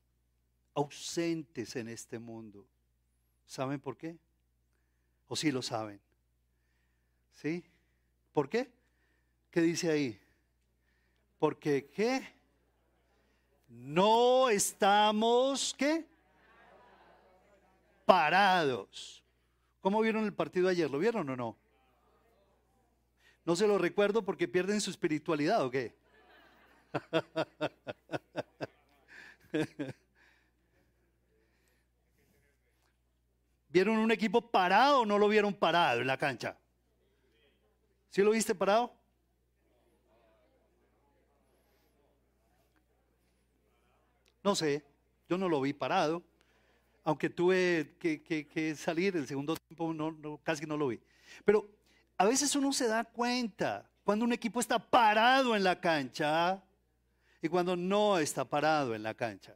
ausentes 0.73 1.75
en 1.75 1.87
este 1.87 2.17
mundo. 2.17 2.65
¿Saben 3.45 3.79
por 3.79 3.95
qué? 3.95 4.17
¿O 5.27 5.35
sí 5.35 5.51
lo 5.51 5.61
saben? 5.61 6.01
¿Sí? 7.35 7.63
¿Por 8.33 8.49
qué? 8.49 8.71
¿Qué 9.51 9.61
dice 9.61 9.91
ahí? 9.91 10.19
Porque 11.37 11.91
¿qué? 11.93 12.27
No 13.67 14.49
estamos, 14.49 15.75
¿qué? 15.77 16.07
Parados. 18.03 19.23
¿Cómo 19.79 20.01
vieron 20.01 20.25
el 20.25 20.33
partido 20.33 20.69
ayer? 20.69 20.89
¿Lo 20.89 20.97
vieron 20.97 21.29
o 21.29 21.35
no? 21.35 21.66
No 23.47 23.55
se 23.55 23.65
lo 23.65 23.77
recuerdo 23.77 24.25
porque 24.25 24.49
pierden 24.49 24.81
su 24.81 24.89
espiritualidad 24.89 25.63
o 25.63 25.71
qué. 25.71 25.95
¿Vieron 33.69 33.99
un 33.99 34.11
equipo 34.11 34.51
parado 34.51 34.99
o 34.99 35.05
no 35.05 35.17
lo 35.17 35.29
vieron 35.29 35.53
parado 35.53 36.01
en 36.01 36.07
la 36.07 36.17
cancha? 36.17 36.57
¿Sí 38.09 38.21
lo 38.21 38.31
viste 38.31 38.53
parado? 38.53 38.93
No 44.43 44.55
sé, 44.55 44.83
yo 45.29 45.37
no 45.37 45.47
lo 45.47 45.61
vi 45.61 45.71
parado, 45.71 46.21
aunque 47.05 47.29
tuve 47.29 47.95
que, 47.97 48.75
salir 48.75 49.15
el 49.15 49.25
segundo 49.25 49.55
tiempo, 49.55 49.93
no, 49.93 50.37
casi 50.43 50.65
no 50.65 50.75
lo 50.75 50.89
vi. 50.89 50.99
Pero 51.45 51.76
a 52.17 52.25
veces 52.25 52.55
uno 52.55 52.73
se 52.73 52.87
da 52.87 53.03
cuenta 53.03 53.89
cuando 54.03 54.25
un 54.25 54.33
equipo 54.33 54.59
está 54.59 54.79
parado 54.79 55.55
en 55.55 55.63
la 55.63 55.79
cancha 55.79 56.63
y 57.41 57.47
cuando 57.47 57.75
no 57.75 58.17
está 58.17 58.45
parado 58.45 58.95
en 58.95 59.03
la 59.03 59.13
cancha. 59.13 59.55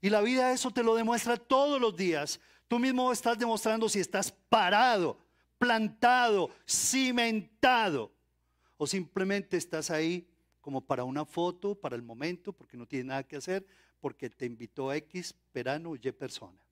Y 0.00 0.10
la 0.10 0.20
vida 0.20 0.52
eso 0.52 0.70
te 0.70 0.84
lo 0.84 0.94
demuestra 0.94 1.36
todos 1.36 1.80
los 1.80 1.96
días. 1.96 2.40
Tú 2.68 2.78
mismo 2.78 3.10
estás 3.10 3.38
demostrando 3.38 3.88
si 3.88 3.98
estás 3.98 4.30
parado, 4.30 5.18
plantado, 5.58 6.50
cimentado 6.68 8.12
o 8.76 8.86
simplemente 8.86 9.56
estás 9.56 9.90
ahí 9.90 10.28
como 10.60 10.80
para 10.80 11.02
una 11.02 11.24
foto, 11.24 11.74
para 11.74 11.96
el 11.96 12.02
momento, 12.02 12.52
porque 12.52 12.76
no 12.76 12.86
tienes 12.86 13.06
nada 13.06 13.24
que 13.24 13.36
hacer, 13.36 13.66
porque 14.00 14.30
te 14.30 14.46
invitó 14.46 14.92
X, 14.92 15.34
verano, 15.52 15.96
Y 15.96 16.12
persona. 16.12 16.67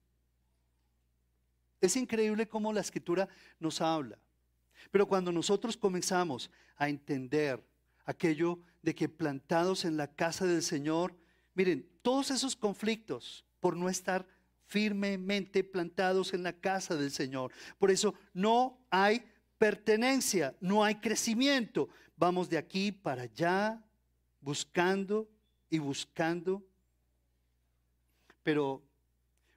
Es 1.80 1.96
increíble 1.96 2.48
cómo 2.48 2.72
la 2.72 2.80
escritura 2.80 3.28
nos 3.58 3.80
habla. 3.80 4.18
Pero 4.90 5.06
cuando 5.06 5.32
nosotros 5.32 5.76
comenzamos 5.76 6.50
a 6.76 6.88
entender 6.88 7.62
aquello 8.04 8.58
de 8.82 8.94
que 8.94 9.08
plantados 9.08 9.84
en 9.84 9.96
la 9.96 10.06
casa 10.06 10.46
del 10.46 10.62
Señor, 10.62 11.14
miren, 11.54 11.88
todos 12.02 12.30
esos 12.30 12.54
conflictos 12.54 13.44
por 13.60 13.76
no 13.76 13.88
estar 13.88 14.26
firmemente 14.66 15.64
plantados 15.64 16.34
en 16.34 16.42
la 16.42 16.52
casa 16.52 16.96
del 16.96 17.10
Señor. 17.10 17.52
Por 17.78 17.90
eso 17.90 18.14
no 18.34 18.78
hay 18.90 19.24
pertenencia, 19.58 20.54
no 20.60 20.84
hay 20.84 20.96
crecimiento. 20.96 21.88
Vamos 22.16 22.48
de 22.48 22.58
aquí 22.58 22.92
para 22.92 23.22
allá, 23.22 23.82
buscando 24.40 25.28
y 25.70 25.78
buscando. 25.78 26.64
Pero 28.42 28.82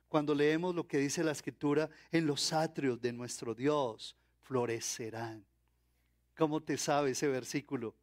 cuando 0.10 0.34
leemos 0.34 0.76
lo 0.76 0.88
que 0.88 0.98
dice 0.98 1.24
la 1.24 1.32
escritura, 1.32 1.89
en 2.12 2.26
los 2.26 2.52
atrios 2.52 3.00
de 3.00 3.13
nuestro 3.13 3.54
Dios 3.54 4.15
florecerán. 4.41 5.45
¿Cómo 6.36 6.62
te 6.62 6.78
sabe 6.78 7.12
ese 7.12 7.28
versículo? 7.28 7.95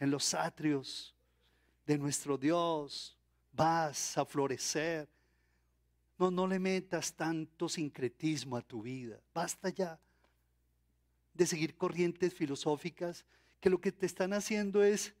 En 0.00 0.10
los 0.10 0.34
atrios 0.34 1.14
de 1.86 1.96
nuestro 1.96 2.36
Dios 2.36 3.16
vas 3.52 4.18
a 4.18 4.24
florecer. 4.24 5.08
No, 6.18 6.30
no 6.30 6.46
le 6.46 6.58
metas 6.58 7.14
tanto 7.14 7.68
sincretismo 7.68 8.56
a 8.56 8.62
tu 8.62 8.82
vida. 8.82 9.20
Basta 9.32 9.68
ya 9.68 9.98
de 11.32 11.46
seguir 11.46 11.76
corrientes 11.76 12.34
filosóficas 12.34 13.24
que 13.60 13.70
lo 13.70 13.80
que 13.80 13.92
te 13.92 14.06
están 14.06 14.32
haciendo 14.32 14.82
es 14.82 15.14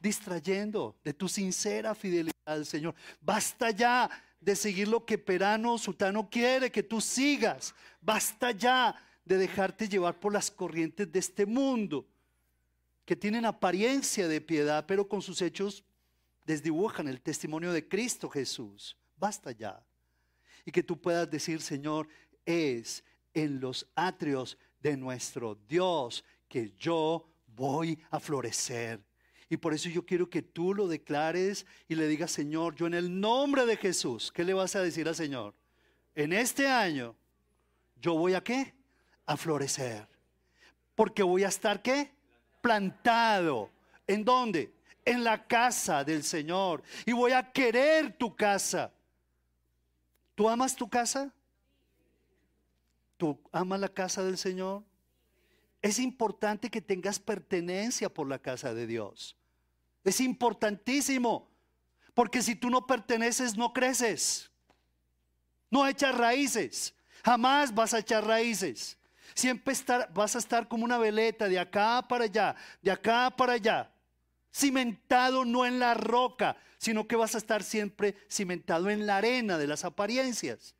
distrayendo 0.00 0.94
de 1.02 1.14
tu 1.14 1.28
sincera 1.28 1.94
fidelidad 1.94 2.34
al 2.44 2.66
Señor. 2.66 2.94
Basta 3.20 3.70
ya 3.70 4.10
de 4.40 4.56
seguir 4.56 4.88
lo 4.88 5.04
que 5.04 5.18
Perano 5.18 5.78
Sutano 5.78 6.28
quiere 6.30 6.70
que 6.70 6.82
tú 6.82 7.00
sigas. 7.00 7.74
Basta 8.00 8.52
ya 8.52 8.94
de 9.24 9.36
dejarte 9.36 9.88
llevar 9.88 10.18
por 10.18 10.32
las 10.32 10.50
corrientes 10.50 11.10
de 11.10 11.18
este 11.18 11.44
mundo, 11.44 12.06
que 13.04 13.16
tienen 13.16 13.44
apariencia 13.44 14.28
de 14.28 14.40
piedad, 14.40 14.84
pero 14.86 15.08
con 15.08 15.22
sus 15.22 15.42
hechos 15.42 15.84
desdibujan 16.46 17.08
el 17.08 17.20
testimonio 17.20 17.72
de 17.72 17.86
Cristo 17.86 18.28
Jesús. 18.28 18.96
Basta 19.16 19.52
ya. 19.52 19.84
Y 20.64 20.72
que 20.72 20.82
tú 20.82 21.00
puedas 21.00 21.30
decir, 21.30 21.60
Señor, 21.60 22.08
es 22.44 23.04
en 23.34 23.60
los 23.60 23.86
atrios 23.94 24.56
de 24.80 24.96
nuestro 24.96 25.54
Dios 25.68 26.24
que 26.48 26.72
yo 26.78 27.28
voy 27.46 27.98
a 28.10 28.20
florecer. 28.20 29.07
Y 29.50 29.56
por 29.56 29.72
eso 29.72 29.88
yo 29.88 30.04
quiero 30.04 30.28
que 30.28 30.42
tú 30.42 30.74
lo 30.74 30.88
declares 30.88 31.66
y 31.88 31.94
le 31.94 32.06
digas, 32.06 32.30
Señor, 32.30 32.74
yo 32.74 32.86
en 32.86 32.94
el 32.94 33.20
nombre 33.20 33.64
de 33.64 33.76
Jesús, 33.76 34.30
¿qué 34.30 34.44
le 34.44 34.52
vas 34.52 34.76
a 34.76 34.82
decir 34.82 35.08
al 35.08 35.14
Señor? 35.14 35.54
En 36.14 36.32
este 36.32 36.66
año, 36.68 37.16
yo 38.00 38.14
voy 38.14 38.34
a 38.34 38.42
qué? 38.42 38.74
A 39.24 39.36
florecer. 39.36 40.06
Porque 40.94 41.22
voy 41.22 41.44
a 41.44 41.48
estar 41.48 41.80
qué? 41.80 42.12
Plantado. 42.60 43.70
¿En 44.06 44.24
dónde? 44.24 44.72
En 45.04 45.24
la 45.24 45.46
casa 45.46 46.04
del 46.04 46.24
Señor. 46.24 46.82
Y 47.06 47.12
voy 47.12 47.32
a 47.32 47.50
querer 47.50 48.18
tu 48.18 48.36
casa. 48.36 48.92
¿Tú 50.34 50.48
amas 50.48 50.76
tu 50.76 50.88
casa? 50.90 51.32
¿Tú 53.16 53.40
amas 53.50 53.80
la 53.80 53.88
casa 53.88 54.22
del 54.22 54.36
Señor? 54.36 54.84
Es 55.80 55.98
importante 55.98 56.70
que 56.70 56.82
tengas 56.82 57.18
pertenencia 57.18 58.12
por 58.12 58.28
la 58.28 58.38
casa 58.38 58.74
de 58.74 58.86
Dios. 58.86 59.37
Es 60.04 60.20
importantísimo. 60.20 61.48
Porque 62.14 62.42
si 62.42 62.54
tú 62.54 62.70
no 62.70 62.86
perteneces, 62.86 63.56
no 63.56 63.72
creces. 63.72 64.50
No 65.70 65.86
echas 65.86 66.16
raíces. 66.16 66.94
Jamás 67.24 67.74
vas 67.74 67.94
a 67.94 68.00
echar 68.00 68.26
raíces. 68.26 68.98
Siempre 69.34 69.74
vas 70.14 70.34
a 70.34 70.38
estar 70.38 70.66
como 70.66 70.84
una 70.84 70.98
veleta 70.98 71.48
de 71.48 71.58
acá 71.58 72.04
para 72.08 72.24
allá, 72.24 72.56
de 72.82 72.90
acá 72.90 73.32
para 73.36 73.52
allá. 73.52 73.90
Cimentado 74.52 75.44
no 75.44 75.66
en 75.66 75.78
la 75.78 75.94
roca, 75.94 76.56
sino 76.78 77.06
que 77.06 77.16
vas 77.16 77.34
a 77.34 77.38
estar 77.38 77.62
siempre 77.62 78.16
cimentado 78.30 78.90
en 78.90 79.06
la 79.06 79.18
arena 79.18 79.58
de 79.58 79.66
las 79.66 79.84
apariencias. 79.84 80.74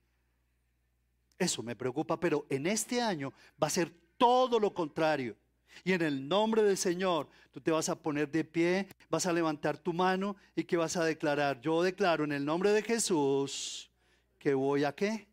Eso 1.38 1.62
me 1.62 1.76
preocupa, 1.76 2.18
pero 2.18 2.46
en 2.50 2.66
este 2.66 3.00
año 3.00 3.32
va 3.62 3.68
a 3.68 3.70
ser 3.70 3.92
todo 4.16 4.58
lo 4.58 4.74
contrario. 4.74 5.36
Y 5.84 5.92
en 5.92 6.02
el 6.02 6.28
nombre 6.28 6.62
del 6.62 6.76
Señor, 6.76 7.28
tú 7.50 7.60
te 7.60 7.70
vas 7.70 7.88
a 7.88 7.98
poner 7.98 8.30
de 8.30 8.44
pie, 8.44 8.88
vas 9.08 9.26
a 9.26 9.32
levantar 9.32 9.78
tu 9.78 9.92
mano 9.92 10.36
y 10.54 10.64
que 10.64 10.76
vas 10.76 10.96
a 10.96 11.04
declarar, 11.04 11.60
yo 11.60 11.82
declaro 11.82 12.24
en 12.24 12.32
el 12.32 12.44
nombre 12.44 12.72
de 12.72 12.82
Jesús 12.82 13.90
que 14.38 14.54
voy 14.54 14.84
a 14.84 14.94
qué? 14.94 15.28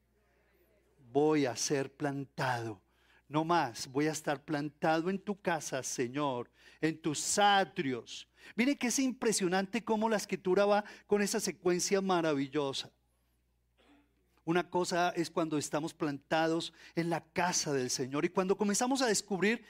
Voy 1.11 1.45
a 1.45 1.55
ser 1.55 1.91
plantado. 1.93 2.81
No 3.27 3.43
más, 3.43 3.87
voy 3.87 4.07
a 4.07 4.11
estar 4.11 4.43
plantado 4.43 5.09
en 5.09 5.19
tu 5.19 5.39
casa, 5.39 5.81
Señor, 5.81 6.49
en 6.79 7.01
tus 7.01 7.39
atrios. 7.39 8.27
Mire 8.55 8.77
que 8.77 8.87
es 8.87 8.99
impresionante 8.99 9.83
cómo 9.83 10.09
la 10.09 10.17
escritura 10.17 10.65
va 10.65 10.85
con 11.07 11.21
esa 11.21 11.39
secuencia 11.39 12.01
maravillosa. 12.01 12.91
Una 14.43 14.69
cosa 14.69 15.09
es 15.15 15.31
cuando 15.31 15.57
estamos 15.57 15.93
plantados 15.93 16.71
en 16.95 17.09
la 17.09 17.21
casa 17.21 17.73
del 17.73 17.89
Señor 17.89 18.25
y 18.25 18.29
cuando 18.29 18.55
comenzamos 18.55 19.01
a 19.01 19.07
descubrir 19.07 19.65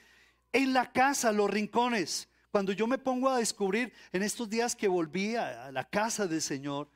en 0.56 0.72
la 0.72 0.90
casa 0.90 1.34
los 1.34 1.50
rincones. 1.50 2.30
Cuando 2.50 2.72
yo 2.72 2.88
me 2.88 2.98
pongo 2.98 3.30
a 3.30 3.40
descubrir 3.40 3.92
en 4.14 4.24
estos 4.24 4.50
días 4.50 4.74
que 4.74 4.88
volví 4.88 5.36
a 5.36 5.70
la 5.70 5.84
casa 5.84 6.26
del 6.28 6.42
Señor, 6.42 6.88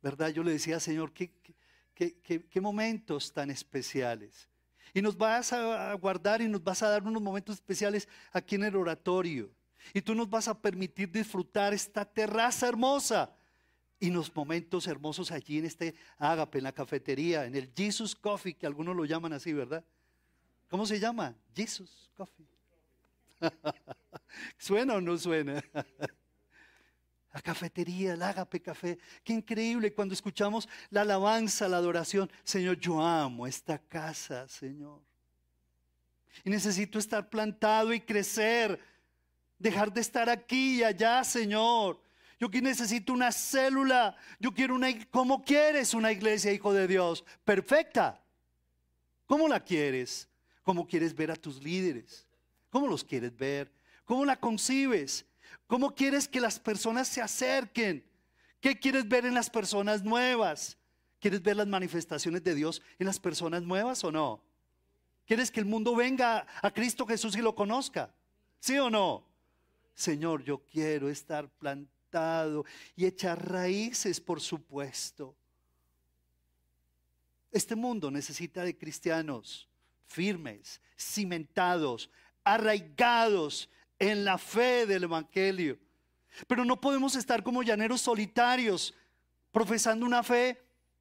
¿verdad? 0.00 0.28
Yo 0.28 0.44
le 0.44 0.52
decía, 0.52 0.78
Señor, 0.78 1.12
qué, 1.12 2.60
momentos 2.60 3.32
tan 3.32 3.50
especiales. 3.50 4.48
Y 4.92 5.02
nos 5.02 5.18
vas 5.18 5.52
a 5.52 5.92
guardar 5.94 6.40
y 6.40 6.48
nos 6.48 6.62
vas 6.62 6.84
a 6.84 6.88
dar 6.88 7.02
unos 7.02 7.20
momentos 7.20 7.56
especiales 7.56 8.08
aquí 8.32 8.54
en 8.54 8.62
el 8.62 8.76
oratorio. 8.76 9.50
Y 9.92 10.00
tú 10.00 10.14
nos 10.14 10.30
vas 10.30 10.46
a 10.46 10.56
permitir 10.56 11.10
disfrutar 11.10 11.74
esta 11.74 12.04
terraza 12.04 12.68
hermosa 12.68 13.34
y 13.98 14.08
los 14.10 14.32
momentos 14.32 14.86
hermosos 14.86 15.32
allí 15.32 15.58
en 15.58 15.64
este 15.64 15.96
ágape, 16.16 16.58
en 16.58 16.64
la 16.64 16.72
cafetería, 16.72 17.44
en 17.44 17.56
el 17.56 17.72
Jesus 17.76 18.14
Coffee, 18.14 18.54
que 18.54 18.66
algunos 18.66 18.94
lo 18.94 19.04
llaman 19.04 19.32
así, 19.32 19.52
¿verdad? 19.52 19.84
¿Cómo 20.68 20.86
se 20.86 21.00
llama? 21.00 21.34
Jesus 21.56 22.08
Coffee. 22.16 22.53
¿Suena 24.58 24.94
o 24.94 25.00
no 25.00 25.16
suena? 25.18 25.62
La 27.32 27.42
cafetería, 27.42 28.14
el 28.14 28.22
ágape 28.22 28.62
café. 28.62 28.96
Qué 29.24 29.32
increíble 29.32 29.92
cuando 29.92 30.14
escuchamos 30.14 30.68
la 30.90 31.00
alabanza, 31.00 31.68
la 31.68 31.78
adoración. 31.78 32.30
Señor, 32.44 32.78
yo 32.78 33.00
amo 33.00 33.46
esta 33.46 33.76
casa, 33.76 34.46
Señor. 34.46 35.02
Y 36.44 36.50
necesito 36.50 36.98
estar 36.98 37.28
plantado 37.28 37.92
y 37.92 38.00
crecer. 38.00 38.78
Dejar 39.58 39.92
de 39.92 40.00
estar 40.00 40.28
aquí 40.30 40.76
y 40.76 40.84
allá, 40.84 41.24
Señor. 41.24 42.00
Yo 42.38 42.48
que 42.50 42.62
necesito 42.62 43.12
una 43.12 43.32
célula. 43.32 44.16
Yo 44.38 44.52
quiero 44.52 44.76
una... 44.76 44.88
¿Cómo 45.10 45.44
quieres 45.44 45.92
una 45.92 46.12
iglesia, 46.12 46.52
hijo 46.52 46.72
de 46.72 46.86
Dios? 46.86 47.24
Perfecta. 47.44 48.22
¿Cómo 49.26 49.48
la 49.48 49.58
quieres? 49.58 50.28
¿Cómo 50.62 50.86
quieres 50.86 51.14
ver 51.14 51.32
a 51.32 51.36
tus 51.36 51.62
líderes? 51.62 52.28
¿Cómo 52.74 52.88
los 52.88 53.04
quieres 53.04 53.36
ver? 53.36 53.70
¿Cómo 54.04 54.24
la 54.24 54.34
concibes? 54.34 55.24
¿Cómo 55.68 55.94
quieres 55.94 56.26
que 56.26 56.40
las 56.40 56.58
personas 56.58 57.06
se 57.06 57.22
acerquen? 57.22 58.04
¿Qué 58.60 58.76
quieres 58.80 59.06
ver 59.08 59.24
en 59.26 59.32
las 59.32 59.48
personas 59.48 60.02
nuevas? 60.02 60.76
¿Quieres 61.20 61.40
ver 61.40 61.54
las 61.54 61.68
manifestaciones 61.68 62.42
de 62.42 62.52
Dios 62.52 62.82
en 62.98 63.06
las 63.06 63.20
personas 63.20 63.62
nuevas 63.62 64.02
o 64.02 64.10
no? 64.10 64.42
¿Quieres 65.24 65.52
que 65.52 65.60
el 65.60 65.66
mundo 65.66 65.94
venga 65.94 66.48
a 66.60 66.70
Cristo 66.72 67.06
Jesús 67.06 67.36
y 67.36 67.42
lo 67.42 67.54
conozca? 67.54 68.12
¿Sí 68.58 68.76
o 68.76 68.90
no? 68.90 69.24
Señor, 69.94 70.42
yo 70.42 70.64
quiero 70.64 71.08
estar 71.08 71.48
plantado 71.48 72.64
y 72.96 73.06
echar 73.06 73.52
raíces, 73.52 74.20
por 74.20 74.40
supuesto. 74.40 75.36
Este 77.52 77.76
mundo 77.76 78.10
necesita 78.10 78.64
de 78.64 78.76
cristianos 78.76 79.68
firmes, 80.06 80.80
cimentados, 80.96 82.10
arraigados 82.44 83.68
en 83.98 84.24
la 84.24 84.38
fe 84.38 84.86
del 84.86 85.04
Evangelio. 85.04 85.78
Pero 86.46 86.64
no 86.64 86.80
podemos 86.80 87.16
estar 87.16 87.42
como 87.42 87.62
llaneros 87.62 88.00
solitarios, 88.00 88.94
profesando 89.50 90.04
una 90.04 90.22
fe, 90.22 90.60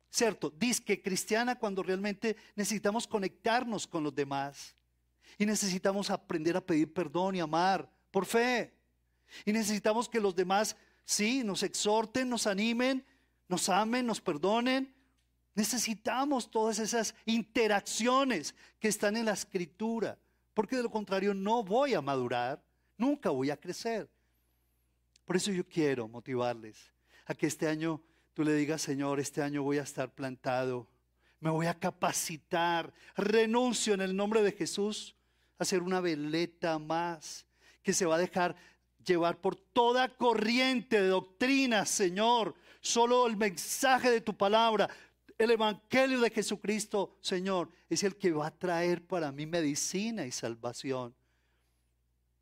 cierto, 0.09 0.49
disque 0.51 1.01
cristiana, 1.01 1.57
cuando 1.57 1.83
realmente 1.83 2.37
necesitamos 2.55 3.07
conectarnos 3.07 3.87
con 3.87 4.03
los 4.03 4.13
demás. 4.13 4.75
Y 5.37 5.45
necesitamos 5.45 6.09
aprender 6.09 6.55
a 6.55 6.61
pedir 6.61 6.93
perdón 6.93 7.35
y 7.35 7.39
amar 7.39 7.89
por 8.11 8.25
fe. 8.25 8.73
Y 9.45 9.51
necesitamos 9.51 10.07
que 10.07 10.19
los 10.19 10.35
demás, 10.35 10.75
sí, 11.03 11.43
nos 11.43 11.63
exhorten, 11.63 12.29
nos 12.29 12.45
animen, 12.45 13.03
nos 13.47 13.67
amen, 13.69 14.05
nos 14.05 14.21
perdonen. 14.21 14.93
Necesitamos 15.55 16.49
todas 16.49 16.77
esas 16.77 17.15
interacciones 17.25 18.53
que 18.79 18.87
están 18.87 19.17
en 19.17 19.25
la 19.25 19.33
escritura 19.33 20.17
porque 20.53 20.75
de 20.75 20.83
lo 20.83 20.91
contrario 20.91 21.33
no 21.33 21.63
voy 21.63 21.93
a 21.93 22.01
madurar, 22.01 22.63
nunca 22.97 23.29
voy 23.29 23.49
a 23.49 23.57
crecer. 23.57 24.09
Por 25.25 25.35
eso 25.35 25.51
yo 25.51 25.67
quiero 25.67 26.07
motivarles 26.07 26.91
a 27.25 27.33
que 27.33 27.47
este 27.47 27.67
año 27.67 28.01
tú 28.33 28.43
le 28.43 28.53
digas, 28.53 28.81
Señor, 28.81 29.19
este 29.19 29.41
año 29.41 29.63
voy 29.63 29.77
a 29.77 29.83
estar 29.83 30.13
plantado, 30.13 30.87
me 31.39 31.49
voy 31.49 31.67
a 31.67 31.77
capacitar, 31.77 32.93
renuncio 33.15 33.93
en 33.93 34.01
el 34.01 34.15
nombre 34.15 34.41
de 34.41 34.51
Jesús 34.51 35.15
a 35.57 35.65
ser 35.65 35.81
una 35.81 36.01
veleta 36.01 36.79
más 36.79 37.45
que 37.81 37.93
se 37.93 38.05
va 38.05 38.15
a 38.15 38.19
dejar 38.19 38.55
llevar 39.05 39.39
por 39.39 39.55
toda 39.55 40.09
corriente 40.09 41.01
de 41.01 41.07
doctrina, 41.07 41.85
Señor. 41.85 42.55
Solo 42.79 43.27
el 43.27 43.37
mensaje 43.37 44.09
de 44.09 44.21
tu 44.21 44.35
palabra, 44.35 44.89
el 45.43 45.51
Evangelio 45.51 46.19
de 46.19 46.29
Jesucristo, 46.29 47.17
Señor, 47.21 47.69
es 47.89 48.03
el 48.03 48.15
que 48.15 48.31
va 48.31 48.47
a 48.47 48.57
traer 48.57 49.05
para 49.05 49.31
mí 49.31 49.45
medicina 49.45 50.25
y 50.25 50.31
salvación. 50.31 51.15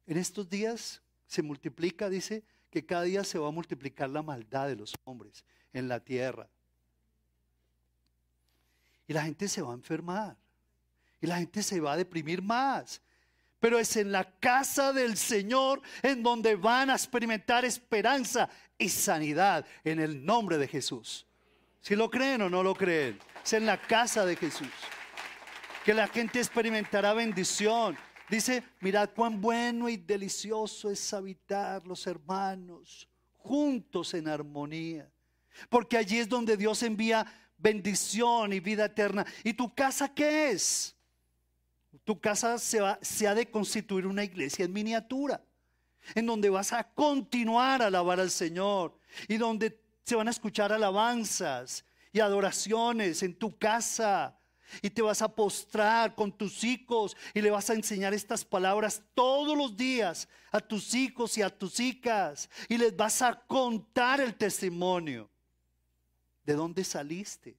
En 0.07 0.17
estos 0.17 0.49
días 0.49 1.01
se 1.27 1.41
multiplica, 1.41 2.09
dice, 2.09 2.43
que 2.69 2.85
cada 2.85 3.03
día 3.03 3.23
se 3.23 3.37
va 3.37 3.49
a 3.49 3.51
multiplicar 3.51 4.09
la 4.09 4.23
maldad 4.23 4.67
de 4.67 4.77
los 4.77 4.93
hombres 5.03 5.43
en 5.73 5.87
la 5.87 5.99
tierra. 5.99 6.49
Y 9.07 9.13
la 9.13 9.23
gente 9.23 9.47
se 9.49 9.61
va 9.61 9.71
a 9.71 9.75
enfermar. 9.75 10.37
Y 11.19 11.27
la 11.27 11.37
gente 11.37 11.61
se 11.61 11.79
va 11.81 11.93
a 11.93 11.97
deprimir 11.97 12.41
más. 12.41 13.01
Pero 13.59 13.77
es 13.77 13.95
en 13.97 14.11
la 14.11 14.39
casa 14.39 14.93
del 14.93 15.17
Señor 15.17 15.81
en 16.01 16.23
donde 16.23 16.55
van 16.55 16.89
a 16.89 16.93
experimentar 16.93 17.65
esperanza 17.65 18.49
y 18.77 18.89
sanidad 18.89 19.65
en 19.83 19.99
el 19.99 20.25
nombre 20.25 20.57
de 20.57 20.67
Jesús. 20.67 21.27
Si 21.81 21.95
lo 21.95 22.09
creen 22.09 22.43
o 22.43 22.49
no 22.49 22.61
lo 22.61 22.75
creen, 22.75 23.19
es 23.43 23.53
en 23.53 23.65
la 23.65 23.81
casa 23.81 24.25
de 24.25 24.35
Jesús. 24.35 24.69
Que 25.83 25.93
la 25.93 26.07
gente 26.07 26.39
experimentará 26.39 27.13
bendición. 27.13 27.97
Dice, 28.29 28.63
mirad 28.79 29.09
cuán 29.15 29.41
bueno 29.41 29.89
y 29.89 29.97
delicioso 29.97 30.91
es 30.91 31.13
habitar 31.13 31.85
los 31.87 32.05
hermanos 32.05 33.09
juntos 33.37 34.13
en 34.13 34.27
armonía. 34.27 35.11
Porque 35.69 35.97
allí 35.97 36.19
es 36.19 36.29
donde 36.29 36.55
Dios 36.55 36.83
envía 36.83 37.25
bendición 37.57 38.53
y 38.53 38.59
vida 38.59 38.85
eterna. 38.85 39.25
¿Y 39.43 39.53
tu 39.53 39.73
casa 39.73 40.13
qué 40.13 40.51
es? 40.51 40.95
Tu 42.03 42.19
casa 42.19 42.57
se, 42.57 42.79
va, 42.79 42.99
se 43.01 43.27
ha 43.27 43.35
de 43.35 43.49
constituir 43.49 44.05
una 44.05 44.23
iglesia 44.23 44.65
en 44.65 44.73
miniatura, 44.73 45.43
en 46.15 46.25
donde 46.25 46.49
vas 46.49 46.73
a 46.73 46.83
continuar 46.83 47.81
a 47.81 47.87
alabar 47.87 48.19
al 48.19 48.31
Señor 48.31 48.97
y 49.27 49.37
donde 49.37 49.80
se 50.03 50.15
van 50.15 50.27
a 50.27 50.31
escuchar 50.31 50.71
alabanzas 50.71 51.85
y 52.11 52.19
adoraciones 52.19 53.23
en 53.23 53.35
tu 53.35 53.57
casa. 53.57 54.37
Y 54.81 54.89
te 54.89 55.01
vas 55.01 55.21
a 55.21 55.27
postrar 55.27 56.15
con 56.15 56.31
tus 56.31 56.63
hijos 56.63 57.17
y 57.33 57.41
le 57.41 57.51
vas 57.51 57.69
a 57.69 57.73
enseñar 57.73 58.13
estas 58.13 58.45
palabras 58.45 59.03
todos 59.13 59.57
los 59.57 59.75
días 59.75 60.29
a 60.49 60.61
tus 60.61 60.93
hijos 60.93 61.37
y 61.37 61.41
a 61.41 61.49
tus 61.49 61.79
hijas. 61.81 62.49
Y 62.69 62.77
les 62.77 62.95
vas 62.95 63.21
a 63.21 63.35
contar 63.47 64.21
el 64.21 64.33
testimonio. 64.35 65.29
¿De 66.45 66.53
dónde 66.53 66.85
saliste? 66.85 67.57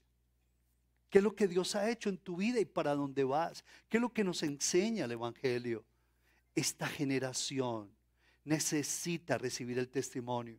¿Qué 1.11 1.19
es 1.19 1.25
lo 1.25 1.37
que 1.37 1.47
Dios 1.47 1.77
ha 1.77 1.91
hecho 1.91 2.09
en 2.09 2.17
tu 2.17 2.37
vida 2.37 2.59
y 2.59 2.65
para 2.65 2.95
dónde 2.95 3.25
vas? 3.25 3.63
¿Qué 3.91 3.99
es 3.99 4.01
lo 4.01 4.15
que 4.15 4.25
nos 4.25 4.43
enseña 4.43 5.05
el 5.05 5.13
Evangelio? 5.13 5.85
Esta 6.55 6.87
generación 6.87 7.95
necesita 8.45 9.37
recibir 9.37 9.79
el 9.79 9.91
testimonio. 9.91 10.59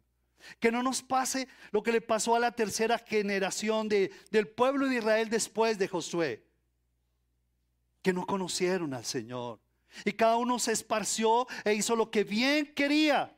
Que 0.59 0.71
no 0.71 0.83
nos 0.83 1.01
pase 1.01 1.47
lo 1.71 1.83
que 1.83 1.91
le 1.91 2.01
pasó 2.01 2.35
a 2.35 2.39
la 2.39 2.51
tercera 2.51 2.97
generación 2.97 3.89
de, 3.89 4.11
del 4.31 4.47
pueblo 4.47 4.87
de 4.87 4.97
Israel 4.97 5.29
después 5.29 5.77
de 5.77 5.87
Josué. 5.87 6.43
Que 8.01 8.13
no 8.13 8.25
conocieron 8.25 8.93
al 8.93 9.05
Señor. 9.05 9.59
Y 10.05 10.13
cada 10.13 10.37
uno 10.37 10.59
se 10.59 10.71
esparció 10.71 11.47
e 11.63 11.73
hizo 11.73 11.95
lo 11.95 12.09
que 12.09 12.23
bien 12.23 12.73
quería. 12.73 13.35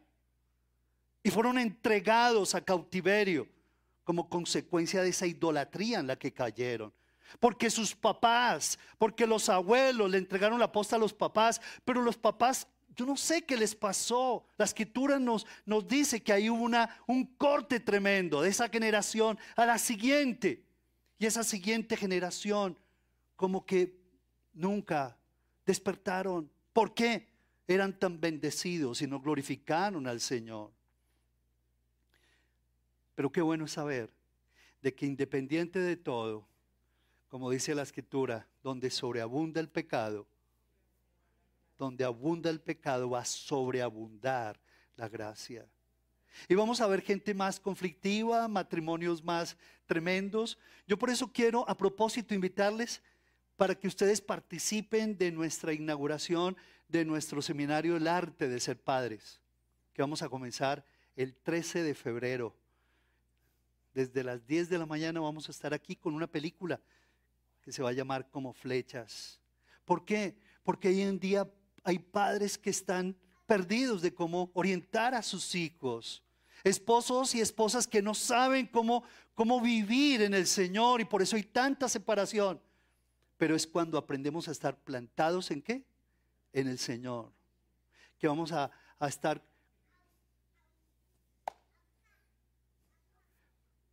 Y 1.23 1.29
fueron 1.29 1.57
entregados 1.57 2.55
a 2.55 2.61
cautiverio 2.61 3.47
como 4.03 4.29
consecuencia 4.29 5.01
de 5.01 5.09
esa 5.09 5.25
idolatría 5.25 5.99
en 5.99 6.07
la 6.07 6.15
que 6.15 6.31
cayeron. 6.31 6.93
Porque 7.39 7.69
sus 7.69 7.95
papás, 7.95 8.79
porque 8.97 9.25
los 9.25 9.49
abuelos 9.49 10.09
le 10.09 10.19
entregaron 10.19 10.59
la 10.59 10.71
posta 10.71 10.95
a 10.95 10.99
los 10.99 11.13
papás, 11.13 11.59
pero 11.83 12.01
los 12.01 12.17
papás 12.17 12.67
yo 12.95 13.05
no 13.05 13.17
sé 13.17 13.43
qué 13.43 13.57
les 13.57 13.75
pasó. 13.75 14.45
La 14.57 14.65
escritura 14.65 15.19
nos, 15.19 15.45
nos 15.65 15.87
dice 15.87 16.21
que 16.21 16.33
hay 16.33 16.49
una, 16.49 16.97
un 17.07 17.25
corte 17.35 17.79
tremendo 17.79 18.41
de 18.41 18.49
esa 18.49 18.69
generación 18.69 19.37
a 19.55 19.65
la 19.65 19.77
siguiente. 19.77 20.63
Y 21.17 21.25
esa 21.25 21.43
siguiente 21.43 21.97
generación 21.97 22.77
como 23.35 23.65
que 23.65 23.97
nunca 24.53 25.17
despertaron. 25.65 26.49
¿Por 26.73 26.93
qué? 26.93 27.27
eran 27.67 27.97
tan 27.97 28.19
bendecidos 28.19 29.01
y 29.01 29.07
no 29.07 29.19
glorificaron 29.19 30.07
al 30.07 30.19
Señor. 30.19 30.71
Pero 33.15 33.31
qué 33.31 33.41
bueno 33.41 33.67
saber 33.67 34.13
de 34.81 34.93
que 34.93 35.05
independiente 35.05 35.79
de 35.79 35.95
todo, 35.95 36.47
como 37.27 37.49
dice 37.49 37.73
la 37.73 37.81
escritura, 37.81 38.47
donde 38.61 38.89
sobreabunda 38.89 39.59
el 39.59 39.69
pecado, 39.69 40.27
donde 41.77 42.03
abunda 42.03 42.49
el 42.49 42.61
pecado 42.61 43.09
va 43.09 43.19
a 43.19 43.25
sobreabundar 43.25 44.59
la 44.95 45.09
gracia. 45.09 45.67
Y 46.47 46.55
vamos 46.55 46.81
a 46.81 46.87
ver 46.87 47.01
gente 47.01 47.33
más 47.33 47.59
conflictiva, 47.59 48.47
matrimonios 48.47 49.23
más 49.23 49.57
tremendos. 49.85 50.57
Yo 50.87 50.97
por 50.97 51.09
eso 51.09 51.31
quiero 51.31 51.67
a 51.69 51.77
propósito 51.77 52.33
invitarles 52.33 53.01
para 53.55 53.75
que 53.75 53.87
ustedes 53.87 54.19
participen 54.19 55.17
de 55.17 55.31
nuestra 55.31 55.73
inauguración 55.73 56.57
de 56.87 57.05
nuestro 57.05 57.41
seminario 57.41 57.95
El 57.97 58.07
arte 58.07 58.47
de 58.47 58.59
ser 58.59 58.79
padres, 58.79 59.39
que 59.93 60.01
vamos 60.01 60.21
a 60.21 60.29
comenzar 60.29 60.85
el 61.15 61.35
13 61.35 61.83
de 61.83 61.95
febrero. 61.95 62.55
Desde 63.93 64.23
las 64.23 64.45
10 64.45 64.69
de 64.69 64.77
la 64.77 64.85
mañana 64.85 65.21
vamos 65.21 65.47
a 65.47 65.51
estar 65.51 65.73
aquí 65.73 65.95
con 65.95 66.13
una 66.13 66.27
película 66.27 66.81
que 67.61 67.71
se 67.71 67.81
va 67.81 67.89
a 67.89 67.93
llamar 67.93 68.29
como 68.29 68.53
flechas. 68.53 69.39
¿Por 69.85 70.03
qué? 70.03 70.35
Porque 70.63 70.89
hoy 70.89 71.01
en 71.01 71.17
día 71.17 71.49
hay 71.85 71.99
padres 71.99 72.57
que 72.57 72.71
están 72.71 73.15
perdidos 73.45 74.01
de 74.01 74.13
cómo 74.13 74.49
orientar 74.55 75.13
a 75.13 75.21
sus 75.21 75.53
hijos. 75.53 76.23
Esposos 76.63 77.35
y 77.35 77.41
esposas 77.41 77.87
que 77.87 78.01
no 78.01 78.15
saben 78.15 78.65
cómo, 78.65 79.03
cómo 79.35 79.61
vivir 79.61 80.23
en 80.23 80.33
el 80.33 80.47
Señor 80.47 80.99
y 80.99 81.05
por 81.05 81.21
eso 81.21 81.35
hay 81.35 81.43
tanta 81.43 81.87
separación. 81.87 82.59
Pero 83.37 83.55
es 83.55 83.67
cuando 83.67 83.99
aprendemos 83.99 84.47
a 84.47 84.51
estar 84.51 84.75
plantados 84.75 85.51
en 85.51 85.61
qué? 85.61 85.85
En 86.53 86.67
el 86.67 86.79
Señor. 86.79 87.31
Que 88.17 88.27
vamos 88.27 88.51
a, 88.51 88.71
a 88.97 89.07
estar 89.07 89.43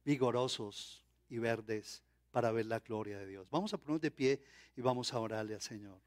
vigorosos 0.03 1.05
y 1.29 1.37
verdes 1.37 2.03
para 2.31 2.51
ver 2.53 2.65
la 2.65 2.79
gloria 2.79 3.19
de 3.19 3.27
Dios. 3.27 3.47
Vamos 3.51 3.75
a 3.75 3.77
ponernos 3.77 4.01
de 4.01 4.11
pie 4.11 4.43
y 4.75 4.81
vamos 4.81 5.13
a 5.13 5.19
orarle 5.19 5.55
al 5.55 5.61
Señor. 5.61 6.01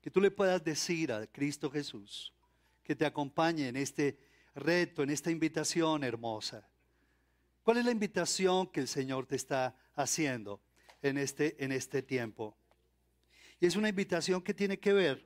Que 0.00 0.10
tú 0.10 0.20
le 0.20 0.30
puedas 0.30 0.62
decir 0.64 1.12
a 1.12 1.26
Cristo 1.26 1.70
Jesús 1.70 2.32
que 2.82 2.96
te 2.96 3.06
acompañe 3.06 3.68
en 3.68 3.76
este 3.76 4.18
reto, 4.54 5.02
en 5.02 5.10
esta 5.10 5.30
invitación 5.30 6.02
hermosa. 6.02 6.68
¿Cuál 7.62 7.76
es 7.76 7.84
la 7.84 7.92
invitación 7.92 8.66
que 8.66 8.80
el 8.80 8.88
Señor 8.88 9.26
te 9.26 9.36
está 9.36 9.76
haciendo 9.94 10.60
en 11.02 11.18
este, 11.18 11.62
en 11.62 11.72
este 11.72 12.02
tiempo? 12.02 12.56
Y 13.60 13.66
es 13.66 13.76
una 13.76 13.90
invitación 13.90 14.42
que 14.42 14.54
tiene 14.54 14.78
que 14.78 14.92
ver 14.92 15.24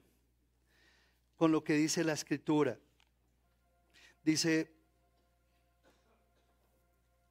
con 1.36 1.52
lo 1.52 1.62
que 1.62 1.74
dice 1.74 2.04
la 2.04 2.12
Escritura. 2.12 2.78
Dice 4.24 4.72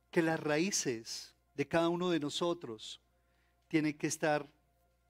que 0.09 0.21
las 0.21 0.39
raíces 0.39 1.33
de 1.55 1.67
cada 1.67 1.89
uno 1.89 2.09
de 2.09 2.19
nosotros 2.19 3.01
tienen 3.67 3.97
que 3.97 4.07
estar 4.07 4.47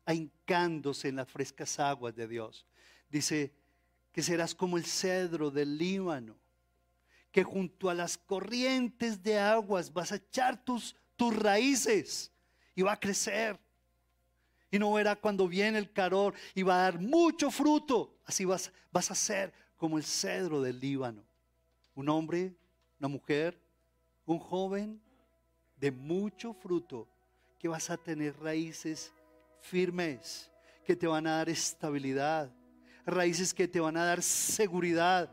ahincándose 0.06 1.10
en 1.10 1.18
las 1.18 1.30
frescas 1.30 1.80
aguas 1.80 2.16
de 2.16 2.28
Dios. 2.28 2.66
Dice 3.10 3.54
que 4.12 4.22
serás 4.22 4.54
como 4.54 4.78
el 4.78 4.86
cedro 4.86 5.50
del 5.50 5.78
Líbano, 5.78 6.36
que 7.32 7.44
junto 7.44 7.90
a 7.90 7.94
las 7.94 8.18
corrientes 8.18 9.24
de 9.24 9.40
aguas 9.40 9.92
vas 9.92 10.12
a 10.12 10.16
echar 10.16 10.64
tus, 10.64 10.96
tus 11.16 11.36
raíces 11.36 12.32
y 12.76 12.82
va 12.82 12.94
a 12.94 13.00
crecer. 13.00 13.60
Y 14.70 14.80
no 14.80 14.94
verá 14.94 15.16
cuando 15.16 15.48
viene 15.48 15.78
el 15.78 15.92
calor 15.92 16.34
y 16.56 16.64
va 16.64 16.76
a 16.76 16.84
dar 16.84 17.00
mucho 17.00 17.52
fruto. 17.52 18.18
Así 18.26 18.46
vas, 18.46 18.72
vas 18.92 19.12
a 19.12 19.16
ser 19.16 19.54
como 19.78 19.98
el 19.98 20.04
cedro 20.04 20.62
del 20.62 20.80
Líbano. 20.80 21.24
Un 21.96 22.10
hombre, 22.10 22.56
una 23.00 23.08
mujer, 23.08 23.60
un 24.26 24.40
joven 24.40 25.02
de 25.78 25.92
mucho 25.92 26.54
fruto, 26.54 27.08
que 27.60 27.68
vas 27.68 27.90
a 27.90 27.98
tener 27.98 28.38
raíces 28.40 29.14
firmes, 29.64 30.52
que 30.84 30.96
te 30.96 31.08
van 31.08 31.26
a 31.26 31.38
dar 31.38 31.50
estabilidad, 31.50 32.52
raíces 33.06 33.54
que 33.54 33.68
te 33.68 33.80
van 33.80 33.96
a 33.96 34.04
dar 34.04 34.22
seguridad, 34.22 35.30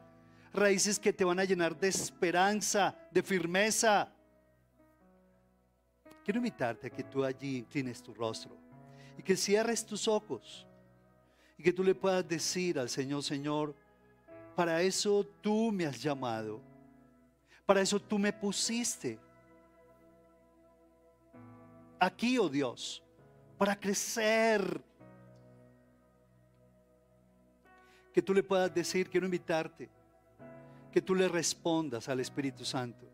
raíces 0.53 0.99
que 0.99 1.13
te 1.13 1.25
van 1.25 1.41
a 1.41 1.45
llenar 1.45 1.79
de 1.79 1.89
esperanza, 1.89 2.97
de 3.11 3.23
firmeza. 3.23 4.13
Quiero 6.25 6.39
invitarte 6.39 6.87
a 6.87 6.91
que 6.91 7.03
tú 7.03 7.25
allí 7.25 7.59
inclines 7.59 8.03
tu 8.03 8.15
rostro 8.15 8.57
y 9.19 9.23
que 9.23 9.37
cierres 9.37 9.85
tus 9.85 10.07
ojos 10.07 10.67
y 11.59 11.63
que 11.63 11.73
tú 11.73 11.83
le 11.83 11.95
puedas 11.95 12.27
decir 12.27 12.79
al 12.79 12.89
Señor, 12.89 13.25
Señor, 13.25 13.75
para 14.55 14.81
eso 14.81 15.27
tú 15.41 15.73
me 15.73 15.87
has 15.87 16.01
llamado, 16.01 16.61
para 17.67 17.81
eso 17.81 17.99
tú 18.01 18.19
me 18.19 18.33
pusiste 18.33 19.19
aquí, 21.99 22.39
oh 22.39 22.49
Dios, 22.49 23.03
para 23.61 23.79
crecer. 23.79 24.83
Que 28.11 28.23
tú 28.23 28.33
le 28.33 28.43
puedas 28.43 28.75
decir, 28.75 29.11
quiero 29.11 29.27
invitarte, 29.27 29.87
que 30.91 31.03
tú 31.03 31.15
le 31.15 31.29
respondas 31.29 32.09
al 32.09 32.21
Espíritu 32.21 32.65
Santo. 32.65 33.07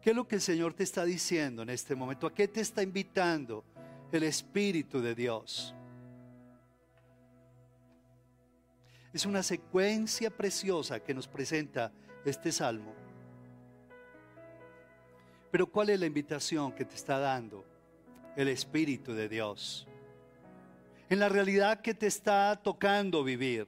¿Qué 0.00 0.10
es 0.10 0.16
lo 0.16 0.28
que 0.28 0.36
el 0.36 0.40
Señor 0.40 0.72
te 0.72 0.84
está 0.84 1.04
diciendo 1.04 1.62
en 1.62 1.70
este 1.70 1.96
momento? 1.96 2.28
¿A 2.28 2.32
qué 2.32 2.46
te 2.46 2.60
está 2.60 2.80
invitando 2.80 3.64
el 4.12 4.22
Espíritu 4.22 5.00
de 5.00 5.16
Dios? 5.16 5.74
Es 9.12 9.26
una 9.26 9.42
secuencia 9.42 10.30
preciosa 10.30 11.00
que 11.00 11.12
nos 11.12 11.26
presenta 11.26 11.90
este 12.24 12.52
salmo. 12.52 12.94
Pero 15.50 15.66
¿cuál 15.66 15.90
es 15.90 15.98
la 15.98 16.06
invitación 16.06 16.70
que 16.70 16.84
te 16.84 16.94
está 16.94 17.18
dando 17.18 17.75
el 18.36 18.48
Espíritu 18.48 19.12
de 19.14 19.28
Dios? 19.28 19.86
En 21.08 21.18
la 21.18 21.28
realidad 21.28 21.80
que 21.80 21.94
te 21.94 22.06
está 22.06 22.54
tocando 22.62 23.24
vivir. 23.24 23.66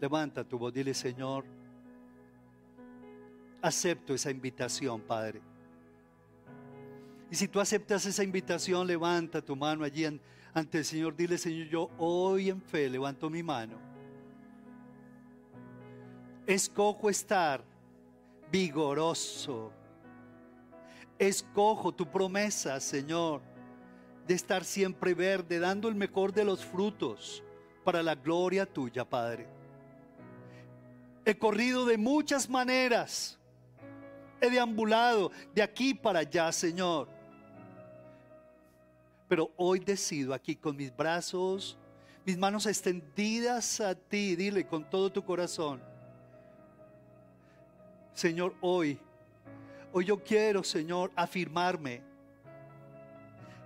Levanta 0.00 0.44
tu 0.44 0.58
voz, 0.58 0.72
dile 0.72 0.92
Señor, 0.92 1.44
acepto 3.62 4.14
esa 4.14 4.30
invitación, 4.30 5.00
Padre. 5.00 5.40
Y 7.30 7.36
si 7.36 7.48
tú 7.48 7.58
aceptas 7.58 8.04
esa 8.06 8.22
invitación, 8.22 8.86
levanta 8.86 9.42
tu 9.42 9.56
mano 9.56 9.84
allí 9.84 10.04
ante 10.52 10.78
el 10.78 10.84
Señor. 10.84 11.16
Dile, 11.16 11.38
Señor, 11.38 11.68
yo 11.68 11.90
hoy 11.98 12.50
en 12.50 12.60
fe 12.60 12.88
levanto 12.88 13.30
mi 13.30 13.42
mano. 13.42 13.78
Escojo 16.46 17.08
estar 17.08 17.64
vigoroso. 18.52 19.72
Escojo 21.18 21.92
tu 21.92 22.10
promesa, 22.10 22.80
Señor, 22.80 23.40
de 24.26 24.34
estar 24.34 24.64
siempre 24.64 25.14
verde, 25.14 25.58
dando 25.58 25.88
el 25.88 25.94
mejor 25.94 26.32
de 26.32 26.44
los 26.44 26.64
frutos 26.64 27.42
para 27.84 28.02
la 28.02 28.14
gloria 28.14 28.66
tuya, 28.66 29.04
Padre. 29.04 29.46
He 31.24 31.36
corrido 31.38 31.86
de 31.86 31.96
muchas 31.96 32.48
maneras. 32.48 33.38
He 34.40 34.50
deambulado 34.50 35.30
de 35.54 35.62
aquí 35.62 35.94
para 35.94 36.20
allá, 36.20 36.50
Señor. 36.52 37.08
Pero 39.28 39.50
hoy 39.56 39.78
decido 39.78 40.34
aquí 40.34 40.54
con 40.54 40.76
mis 40.76 40.94
brazos, 40.94 41.78
mis 42.26 42.36
manos 42.36 42.66
extendidas 42.66 43.80
a 43.80 43.94
ti, 43.94 44.36
dile 44.36 44.66
con 44.66 44.88
todo 44.88 45.10
tu 45.10 45.24
corazón. 45.24 45.80
Señor, 48.12 48.54
hoy, 48.60 48.98
hoy 49.94 50.04
yo 50.04 50.22
quiero, 50.22 50.64
Señor, 50.64 51.12
afirmarme 51.14 52.02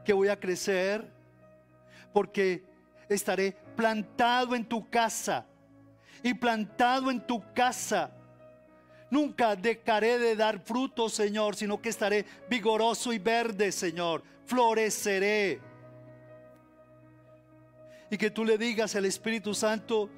que 0.05 0.12
voy 0.12 0.29
a 0.29 0.39
crecer 0.39 1.11
porque 2.12 2.62
estaré 3.09 3.57
plantado 3.74 4.55
en 4.55 4.66
tu 4.66 4.89
casa 4.91 5.47
y 6.22 6.35
plantado 6.35 7.11
en 7.11 7.26
tu 7.26 7.43
casa. 7.55 8.11
Nunca 9.11 9.57
dejaré 9.57 10.18
de 10.18 10.37
dar 10.37 10.61
fruto, 10.61 11.09
Señor, 11.09 11.57
sino 11.57 11.81
que 11.81 11.89
estaré 11.89 12.26
vigoroso 12.51 13.11
y 13.11 13.18
verde, 13.18 13.72
Señor. 13.72 14.22
Floreceré. 14.45 15.62
Y 18.11 18.18
que 18.18 18.31
tú 18.31 18.45
le 18.45 18.59
digas 18.59 18.95
al 18.97 19.07
Espíritu 19.07 19.55
Santo, 19.55 20.11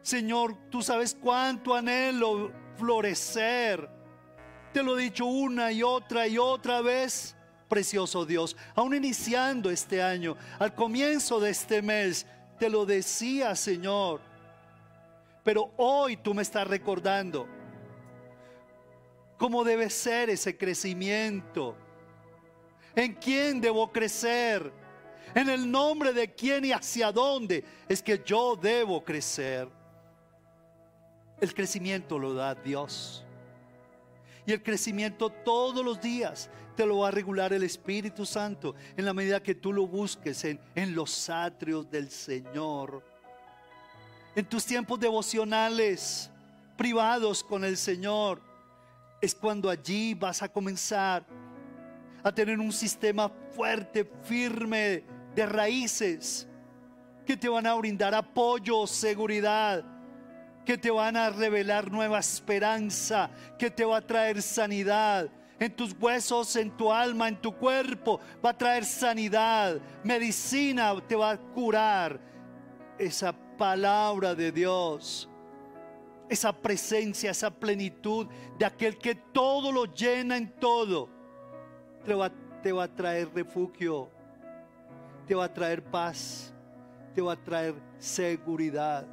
Señor, 0.00 0.56
tú 0.70 0.80
sabes 0.80 1.14
cuánto 1.14 1.74
anhelo 1.74 2.50
florecer. 2.78 3.95
Te 4.76 4.82
lo 4.82 4.98
he 4.98 5.04
dicho 5.04 5.24
una 5.24 5.72
y 5.72 5.82
otra 5.82 6.28
y 6.28 6.36
otra 6.36 6.82
vez, 6.82 7.34
precioso 7.66 8.26
Dios. 8.26 8.54
Aún 8.74 8.94
iniciando 8.94 9.70
este 9.70 10.02
año, 10.02 10.36
al 10.58 10.74
comienzo 10.74 11.40
de 11.40 11.48
este 11.48 11.80
mes, 11.80 12.26
te 12.58 12.68
lo 12.68 12.84
decía, 12.84 13.56
Señor 13.56 14.20
pero 15.46 15.72
hoy 15.76 16.18
tú 16.18 16.34
me 16.34 16.42
estás 16.42 16.66
recordando 16.66 17.46
cómo 19.38 19.64
debe 19.64 19.88
ser 19.88 20.28
ese 20.28 20.58
crecimiento. 20.58 21.74
¿En 22.96 23.14
quién 23.14 23.62
debo 23.62 23.90
crecer? 23.90 24.70
En 25.34 25.48
el 25.48 25.70
nombre 25.70 26.12
de 26.12 26.34
quién 26.34 26.66
y 26.66 26.72
hacia 26.72 27.12
dónde 27.12 27.64
es 27.88 28.02
que 28.02 28.20
yo 28.26 28.56
debo 28.56 29.02
crecer. 29.02 29.68
El 31.40 31.54
crecimiento 31.54 32.18
lo 32.18 32.34
da 32.34 32.54
Dios. 32.54 33.25
Y 34.46 34.52
el 34.52 34.62
crecimiento 34.62 35.28
todos 35.30 35.84
los 35.84 36.00
días 36.00 36.48
te 36.76 36.86
lo 36.86 36.98
va 36.98 37.08
a 37.08 37.10
regular 37.10 37.52
el 37.52 37.64
Espíritu 37.64 38.24
Santo 38.24 38.74
en 38.96 39.04
la 39.04 39.12
medida 39.12 39.42
que 39.42 39.54
tú 39.54 39.72
lo 39.72 39.86
busques 39.86 40.44
en, 40.44 40.94
los 40.94 41.28
atrios 41.28 41.90
del 41.90 42.10
Señor. 42.10 43.02
En 44.36 44.44
tus 44.44 44.64
tiempos 44.64 45.00
devocionales, 45.00 46.30
privados 46.76 47.42
con 47.42 47.64
el 47.64 47.76
Señor, 47.76 48.40
es 49.20 49.34
cuando 49.34 49.70
allí 49.70 50.14
vas 50.14 50.42
a 50.42 50.48
comenzar 50.48 51.26
a 52.22 52.32
tener 52.32 52.60
un 52.60 52.72
sistema 52.72 53.30
fuerte, 53.52 54.08
firme, 54.22 55.04
de 55.34 55.46
raíces 55.46 56.48
que 57.26 57.36
te 57.36 57.48
van 57.48 57.66
a 57.66 57.74
brindar 57.74 58.14
apoyo, 58.14 58.86
seguridad, 58.86 59.84
que 60.66 60.76
te 60.76 60.90
van 60.90 61.16
a 61.16 61.30
revelar 61.30 61.90
nueva 61.90 62.18
esperanza, 62.18 63.30
que 63.56 63.70
te 63.70 63.84
va 63.84 63.98
a 63.98 64.06
traer 64.06 64.42
sanidad. 64.42 65.30
En 65.58 65.74
tus 65.74 65.94
huesos, 65.98 66.54
en 66.56 66.70
tu 66.76 66.92
alma, 66.92 67.28
en 67.28 67.40
tu 67.40 67.54
cuerpo, 67.56 68.20
va 68.44 68.50
a 68.50 68.58
traer 68.58 68.84
sanidad, 68.84 69.80
medicina 70.02 70.92
te 71.06 71.16
va 71.16 71.30
a 71.30 71.38
curar. 71.38 72.20
Esa 72.98 73.32
palabra 73.56 74.34
de 74.34 74.50
Dios, 74.50 75.28
esa 76.28 76.52
presencia, 76.52 77.30
esa 77.30 77.50
plenitud 77.50 78.26
de 78.58 78.66
aquel 78.66 78.98
que 78.98 79.14
todo 79.14 79.70
lo 79.70 79.84
llena 79.84 80.36
en 80.36 80.50
todo, 80.58 81.08
te 82.04 82.12
va, 82.12 82.30
te 82.62 82.72
va 82.72 82.84
a 82.84 82.88
traer 82.88 83.32
refugio, 83.32 84.10
te 85.26 85.34
va 85.34 85.44
a 85.44 85.52
traer 85.52 85.82
paz, 85.82 86.52
te 87.14 87.22
va 87.22 87.32
a 87.34 87.36
traer 87.36 87.74
seguridad, 87.98 89.06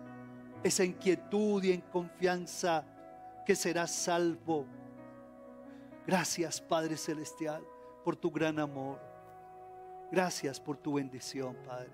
esa 0.64 0.84
inquietud 0.84 1.64
y 1.64 1.72
en 1.72 1.82
confianza 1.82 2.86
que 3.46 3.56
serás 3.56 3.92
salvo. 3.92 4.66
Gracias 6.08 6.62
Padre 6.62 6.98
Celestial 6.98 7.64
por 8.04 8.16
tu 8.16 8.32
gran 8.32 8.60
amor. 8.60 9.00
Gracias 10.12 10.60
por 10.60 10.78
tu 10.78 10.94
bendición, 10.94 11.56
Padre. 11.66 11.90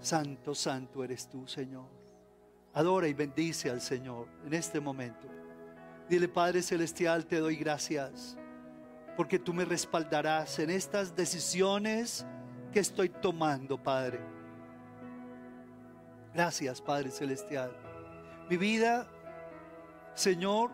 Santo, 0.00 0.54
santo 0.54 1.04
eres 1.04 1.28
tú, 1.28 1.46
Señor. 1.46 1.86
Adora 2.74 3.08
y 3.08 3.14
bendice 3.14 3.70
al 3.70 3.80
Señor 3.80 4.28
en 4.44 4.52
este 4.52 4.80
momento. 4.80 5.28
Dile, 6.08 6.28
Padre 6.28 6.62
Celestial, 6.62 7.26
te 7.26 7.38
doy 7.38 7.56
gracias 7.56 8.36
porque 9.16 9.38
tú 9.38 9.54
me 9.54 9.64
respaldarás 9.64 10.58
en 10.58 10.70
estas 10.70 11.16
decisiones 11.16 12.26
que 12.72 12.80
estoy 12.80 13.08
tomando, 13.08 13.82
Padre. 13.82 14.20
Gracias, 16.34 16.82
Padre 16.82 17.10
Celestial. 17.10 17.85
Mi 18.48 18.56
vida, 18.56 19.08
Señor, 20.14 20.70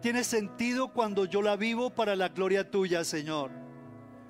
tiene 0.00 0.24
sentido 0.24 0.92
cuando 0.92 1.26
yo 1.26 1.42
la 1.42 1.56
vivo 1.56 1.90
para 1.90 2.16
la 2.16 2.28
gloria 2.28 2.70
tuya, 2.70 3.04
Señor. 3.04 3.50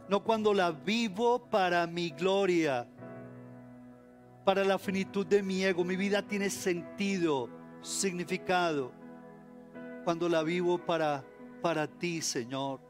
No 0.08 0.24
cuando 0.24 0.52
la 0.52 0.72
vivo 0.72 1.48
para 1.48 1.86
mi 1.86 2.10
gloria, 2.10 2.88
para 4.44 4.64
la 4.64 4.78
finitud 4.78 5.26
de 5.26 5.42
mi 5.42 5.64
ego. 5.64 5.84
Mi 5.84 5.96
vida 5.96 6.22
tiene 6.22 6.50
sentido, 6.50 7.48
significado, 7.80 8.92
cuando 10.04 10.28
la 10.28 10.42
vivo 10.42 10.78
para, 10.78 11.24
para 11.62 11.86
ti, 11.86 12.22
Señor. 12.22 12.80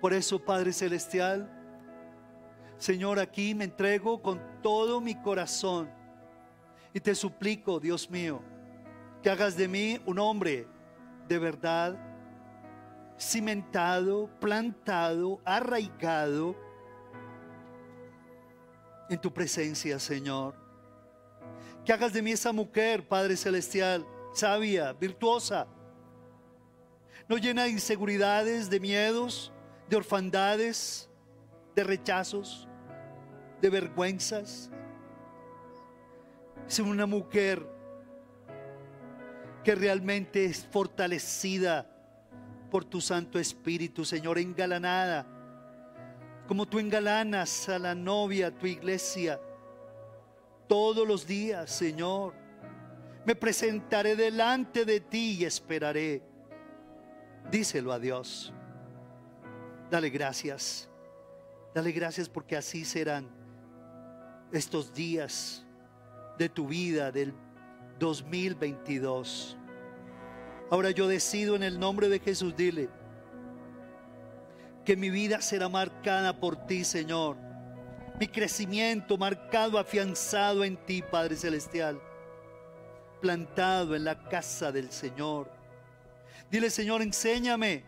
Por 0.00 0.12
eso, 0.12 0.38
Padre 0.38 0.72
Celestial, 0.72 1.48
Señor, 2.76 3.20
aquí 3.20 3.54
me 3.54 3.64
entrego 3.64 4.20
con 4.20 4.40
todo 4.62 5.00
mi 5.00 5.14
corazón 5.14 6.01
y 6.94 7.00
te 7.00 7.14
suplico, 7.14 7.80
Dios 7.80 8.10
mío, 8.10 8.42
que 9.22 9.30
hagas 9.30 9.56
de 9.56 9.68
mí 9.68 10.00
un 10.04 10.18
hombre 10.18 10.66
de 11.28 11.38
verdad, 11.38 11.96
cimentado, 13.18 14.28
plantado, 14.40 15.40
arraigado 15.44 16.56
en 19.08 19.20
tu 19.20 19.32
presencia, 19.32 19.98
Señor. 19.98 20.54
Que 21.84 21.92
hagas 21.92 22.12
de 22.12 22.22
mí 22.22 22.32
esa 22.32 22.52
mujer, 22.52 23.06
Padre 23.06 23.36
Celestial, 23.36 24.06
sabia, 24.32 24.92
virtuosa, 24.92 25.66
no 27.28 27.36
llena 27.38 27.64
de 27.64 27.70
inseguridades, 27.70 28.68
de 28.68 28.80
miedos, 28.80 29.52
de 29.88 29.96
orfandades, 29.96 31.08
de 31.74 31.84
rechazos, 31.84 32.68
de 33.60 33.70
vergüenzas. 33.70 34.70
Es 36.68 36.78
una 36.78 37.06
mujer 37.06 37.66
que 39.62 39.74
realmente 39.74 40.44
es 40.44 40.66
fortalecida 40.66 41.86
por 42.70 42.84
tu 42.84 43.00
Santo 43.00 43.38
Espíritu, 43.38 44.04
Señor, 44.04 44.38
engalanada, 44.38 45.26
como 46.48 46.66
tú 46.66 46.78
engalanas 46.78 47.68
a 47.68 47.78
la 47.78 47.94
novia, 47.94 48.48
a 48.48 48.50
tu 48.50 48.66
iglesia, 48.66 49.40
todos 50.66 51.06
los 51.06 51.26
días, 51.26 51.70
Señor. 51.70 52.34
Me 53.24 53.36
presentaré 53.36 54.16
delante 54.16 54.84
de 54.84 55.00
ti 55.00 55.36
y 55.38 55.44
esperaré. 55.44 56.22
Díselo 57.50 57.92
a 57.92 57.98
Dios. 57.98 58.52
Dale 59.90 60.10
gracias. 60.10 60.88
Dale 61.74 61.92
gracias 61.92 62.28
porque 62.28 62.56
así 62.56 62.84
serán 62.84 63.28
estos 64.50 64.92
días 64.92 65.64
de 66.38 66.48
tu 66.48 66.66
vida 66.66 67.12
del 67.12 67.34
2022. 67.98 69.56
Ahora 70.70 70.90
yo 70.90 71.06
decido 71.06 71.56
en 71.56 71.62
el 71.62 71.78
nombre 71.78 72.08
de 72.08 72.18
Jesús, 72.18 72.56
dile, 72.56 72.88
que 74.84 74.96
mi 74.96 75.10
vida 75.10 75.40
será 75.40 75.68
marcada 75.68 76.38
por 76.38 76.66
ti, 76.66 76.84
Señor. 76.84 77.36
Mi 78.18 78.26
crecimiento 78.26 79.16
marcado, 79.16 79.78
afianzado 79.78 80.64
en 80.64 80.76
ti, 80.76 81.02
Padre 81.02 81.36
Celestial. 81.36 82.00
Plantado 83.20 83.94
en 83.94 84.04
la 84.04 84.28
casa 84.28 84.72
del 84.72 84.90
Señor. 84.90 85.50
Dile, 86.50 86.70
Señor, 86.70 87.02
enséñame 87.02 87.84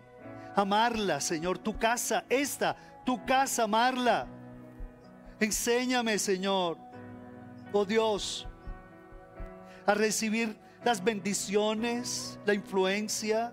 a 0.55 0.61
amarla, 0.61 1.21
Señor. 1.21 1.59
Tu 1.59 1.77
casa, 1.77 2.25
esta, 2.29 2.77
tu 3.05 3.25
casa, 3.25 3.65
amarla 3.65 4.29
Enséñame, 5.41 6.19
Señor, 6.19 6.79
oh 7.75 7.85
Dios, 7.85 8.47
a 9.85 9.95
recibir 9.95 10.57
las 10.85 11.03
bendiciones, 11.03 12.39
la 12.47 12.55
influencia, 12.55 13.53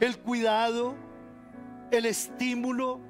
el 0.00 0.18
cuidado, 0.18 0.94
el 1.90 2.06
estímulo, 2.06 3.00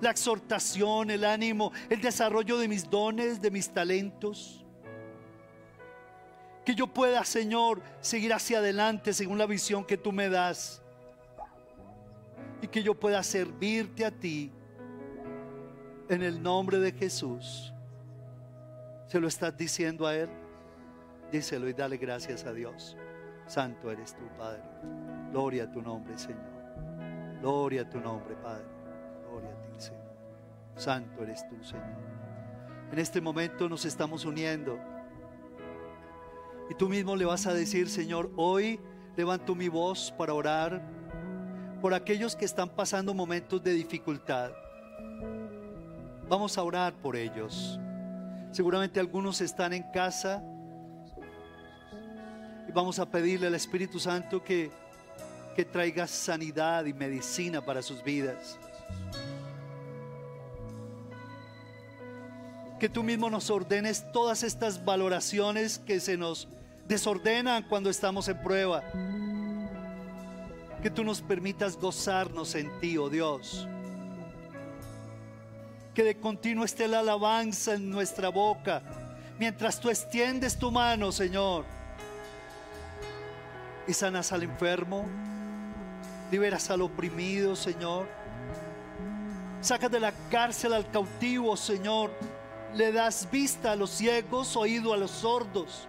la 0.00 0.10
exhortación, 0.10 1.10
el 1.10 1.24
ánimo, 1.24 1.72
el 1.88 2.00
desarrollo 2.00 2.58
de 2.58 2.68
mis 2.68 2.90
dones, 2.90 3.40
de 3.40 3.50
mis 3.50 3.70
talentos. 3.70 4.64
Que 6.64 6.74
yo 6.74 6.86
pueda, 6.86 7.24
Señor, 7.24 7.82
seguir 8.00 8.32
hacia 8.32 8.58
adelante 8.58 9.12
según 9.12 9.38
la 9.38 9.46
visión 9.46 9.84
que 9.84 9.96
tú 9.96 10.12
me 10.12 10.28
das. 10.28 10.82
Y 12.62 12.68
que 12.68 12.82
yo 12.82 12.98
pueda 12.98 13.22
servirte 13.22 14.04
a 14.04 14.10
ti 14.10 14.50
en 16.08 16.22
el 16.22 16.42
nombre 16.42 16.78
de 16.78 16.92
Jesús. 16.92 17.73
¿Se 19.14 19.20
lo 19.20 19.28
estás 19.28 19.56
diciendo 19.56 20.08
a 20.08 20.16
Él? 20.16 20.28
Díselo 21.30 21.68
y 21.68 21.72
dale 21.72 21.98
gracias 21.98 22.44
a 22.46 22.52
Dios. 22.52 22.96
Santo 23.46 23.88
eres 23.88 24.16
tú, 24.16 24.24
Padre. 24.36 24.64
Gloria 25.30 25.62
a 25.62 25.70
tu 25.70 25.80
nombre, 25.80 26.18
Señor. 26.18 27.38
Gloria 27.40 27.82
a 27.82 27.88
tu 27.88 28.00
nombre, 28.00 28.34
Padre. 28.34 28.64
Gloria 29.30 29.50
a 29.52 29.60
ti, 29.62 29.70
Señor. 29.78 30.16
Santo 30.74 31.22
eres 31.22 31.48
tú, 31.48 31.62
Señor. 31.62 31.94
En 32.90 32.98
este 32.98 33.20
momento 33.20 33.68
nos 33.68 33.84
estamos 33.84 34.24
uniendo. 34.24 34.80
Y 36.68 36.74
tú 36.74 36.88
mismo 36.88 37.14
le 37.14 37.24
vas 37.24 37.46
a 37.46 37.54
decir, 37.54 37.88
Señor, 37.88 38.32
hoy 38.34 38.80
levanto 39.16 39.54
mi 39.54 39.68
voz 39.68 40.12
para 40.18 40.34
orar 40.34 40.82
por 41.80 41.94
aquellos 41.94 42.34
que 42.34 42.46
están 42.46 42.68
pasando 42.68 43.14
momentos 43.14 43.62
de 43.62 43.74
dificultad. 43.74 44.50
Vamos 46.28 46.58
a 46.58 46.64
orar 46.64 46.94
por 46.94 47.14
ellos. 47.14 47.78
Seguramente 48.54 49.00
algunos 49.00 49.40
están 49.40 49.72
en 49.72 49.82
casa 49.82 50.40
y 52.68 52.70
vamos 52.70 53.00
a 53.00 53.10
pedirle 53.10 53.48
al 53.48 53.56
Espíritu 53.56 53.98
Santo 53.98 54.44
que, 54.44 54.70
que 55.56 55.64
traiga 55.64 56.06
sanidad 56.06 56.84
y 56.84 56.92
medicina 56.92 57.64
para 57.64 57.82
sus 57.82 58.04
vidas. 58.04 58.60
Que 62.78 62.88
tú 62.88 63.02
mismo 63.02 63.28
nos 63.28 63.50
ordenes 63.50 64.06
todas 64.12 64.44
estas 64.44 64.84
valoraciones 64.84 65.80
que 65.80 65.98
se 65.98 66.16
nos 66.16 66.46
desordenan 66.86 67.64
cuando 67.64 67.90
estamos 67.90 68.28
en 68.28 68.40
prueba. 68.40 68.84
Que 70.80 70.90
tú 70.90 71.02
nos 71.02 71.20
permitas 71.20 71.76
gozarnos 71.76 72.54
en 72.54 72.70
ti, 72.78 72.98
oh 72.98 73.10
Dios 73.10 73.66
Que 75.94 76.02
de 76.02 76.16
continuo 76.16 76.64
esté 76.64 76.88
la 76.88 77.00
alabanza 77.00 77.74
en 77.74 77.88
nuestra 77.88 78.28
boca. 78.28 78.82
Mientras 79.38 79.78
tú 79.80 79.90
extiendes 79.90 80.58
tu 80.58 80.70
mano, 80.70 81.12
Señor. 81.12 81.64
Y 83.86 83.92
sanas 83.92 84.32
al 84.32 84.42
enfermo. 84.42 85.06
Liberas 86.32 86.68
al 86.70 86.82
oprimido, 86.82 87.54
Señor. 87.54 88.08
Sacas 89.60 89.90
de 89.90 90.00
la 90.00 90.12
cárcel 90.30 90.72
al 90.72 90.90
cautivo, 90.90 91.56
Señor. 91.56 92.10
Le 92.74 92.90
das 92.90 93.28
vista 93.30 93.72
a 93.72 93.76
los 93.76 93.90
ciegos, 93.90 94.56
oído 94.56 94.92
a 94.92 94.96
los 94.96 95.12
sordos. 95.12 95.88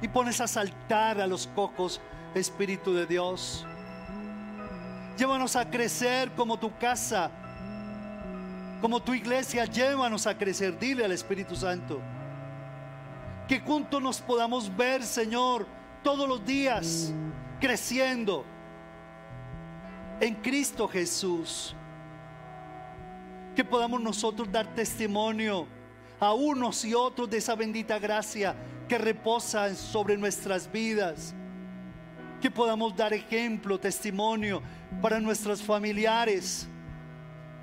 Y 0.00 0.08
pones 0.08 0.40
a 0.40 0.46
saltar 0.46 1.20
a 1.20 1.26
los 1.26 1.48
cocos, 1.48 2.00
Espíritu 2.34 2.94
de 2.94 3.06
Dios. 3.06 3.66
Llévanos 5.18 5.56
a 5.56 5.68
crecer 5.68 6.30
como 6.32 6.58
tu 6.58 6.76
casa, 6.78 7.30
como 8.86 9.02
tu 9.02 9.14
iglesia. 9.14 9.64
Llévanos 9.64 10.28
a 10.28 10.38
crecer. 10.38 10.78
Dile 10.78 11.04
al 11.04 11.10
Espíritu 11.10 11.56
Santo. 11.56 12.00
Que 13.48 13.58
juntos 13.58 14.00
nos 14.00 14.20
podamos 14.20 14.70
ver, 14.76 15.02
Señor, 15.02 15.66
todos 16.04 16.28
los 16.28 16.46
días, 16.46 17.12
creciendo 17.60 18.44
en 20.20 20.36
Cristo 20.36 20.86
Jesús. 20.86 21.74
Que 23.56 23.64
podamos 23.64 24.00
nosotros 24.00 24.52
dar 24.52 24.72
testimonio 24.72 25.66
a 26.20 26.32
unos 26.32 26.84
y 26.84 26.94
otros 26.94 27.28
de 27.28 27.38
esa 27.38 27.56
bendita 27.56 27.98
gracia 27.98 28.54
que 28.88 28.98
reposa 28.98 29.74
sobre 29.74 30.16
nuestras 30.16 30.70
vidas. 30.70 31.34
Que 32.40 32.52
podamos 32.52 32.94
dar 32.94 33.12
ejemplo, 33.12 33.80
testimonio 33.80 34.62
para 35.02 35.18
nuestros 35.18 35.60
familiares. 35.60 36.68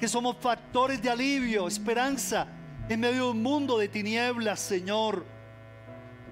Que 0.04 0.10
somos 0.10 0.36
factores 0.36 1.02
de 1.02 1.10
alivio, 1.10 1.66
esperanza 1.66 2.46
en 2.90 3.00
medio 3.00 3.24
de 3.24 3.32
un 3.32 3.42
mundo 3.42 3.78
de 3.78 3.88
tinieblas, 3.88 4.60
Señor. 4.60 5.24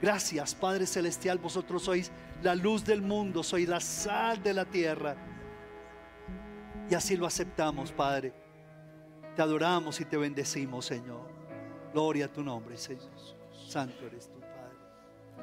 Gracias, 0.01 0.53
Padre 0.53 0.86
Celestial, 0.86 1.38
vosotros 1.38 1.82
sois 1.82 2.11
la 2.43 2.53
luz 2.53 2.84
del 2.84 3.01
mundo, 3.01 3.43
sois 3.43 3.69
la 3.69 3.80
sal 3.80 4.43
de 4.43 4.53
la 4.53 4.65
tierra. 4.65 5.15
Y 6.89 6.95
así 6.95 7.15
lo 7.15 7.26
aceptamos, 7.26 7.93
Padre. 7.93 8.34
Te 9.38 9.41
adoramos 9.41 10.01
y 10.01 10.03
te 10.03 10.17
bendecimos, 10.17 10.88
Señor. 10.88 11.30
Gloria 11.93 12.26
a 12.26 12.28
tu 12.28 12.43
nombre, 12.43 12.76
Señor. 12.76 13.07
Santo 13.69 14.05
eres 14.05 14.30
tú. 14.30 14.41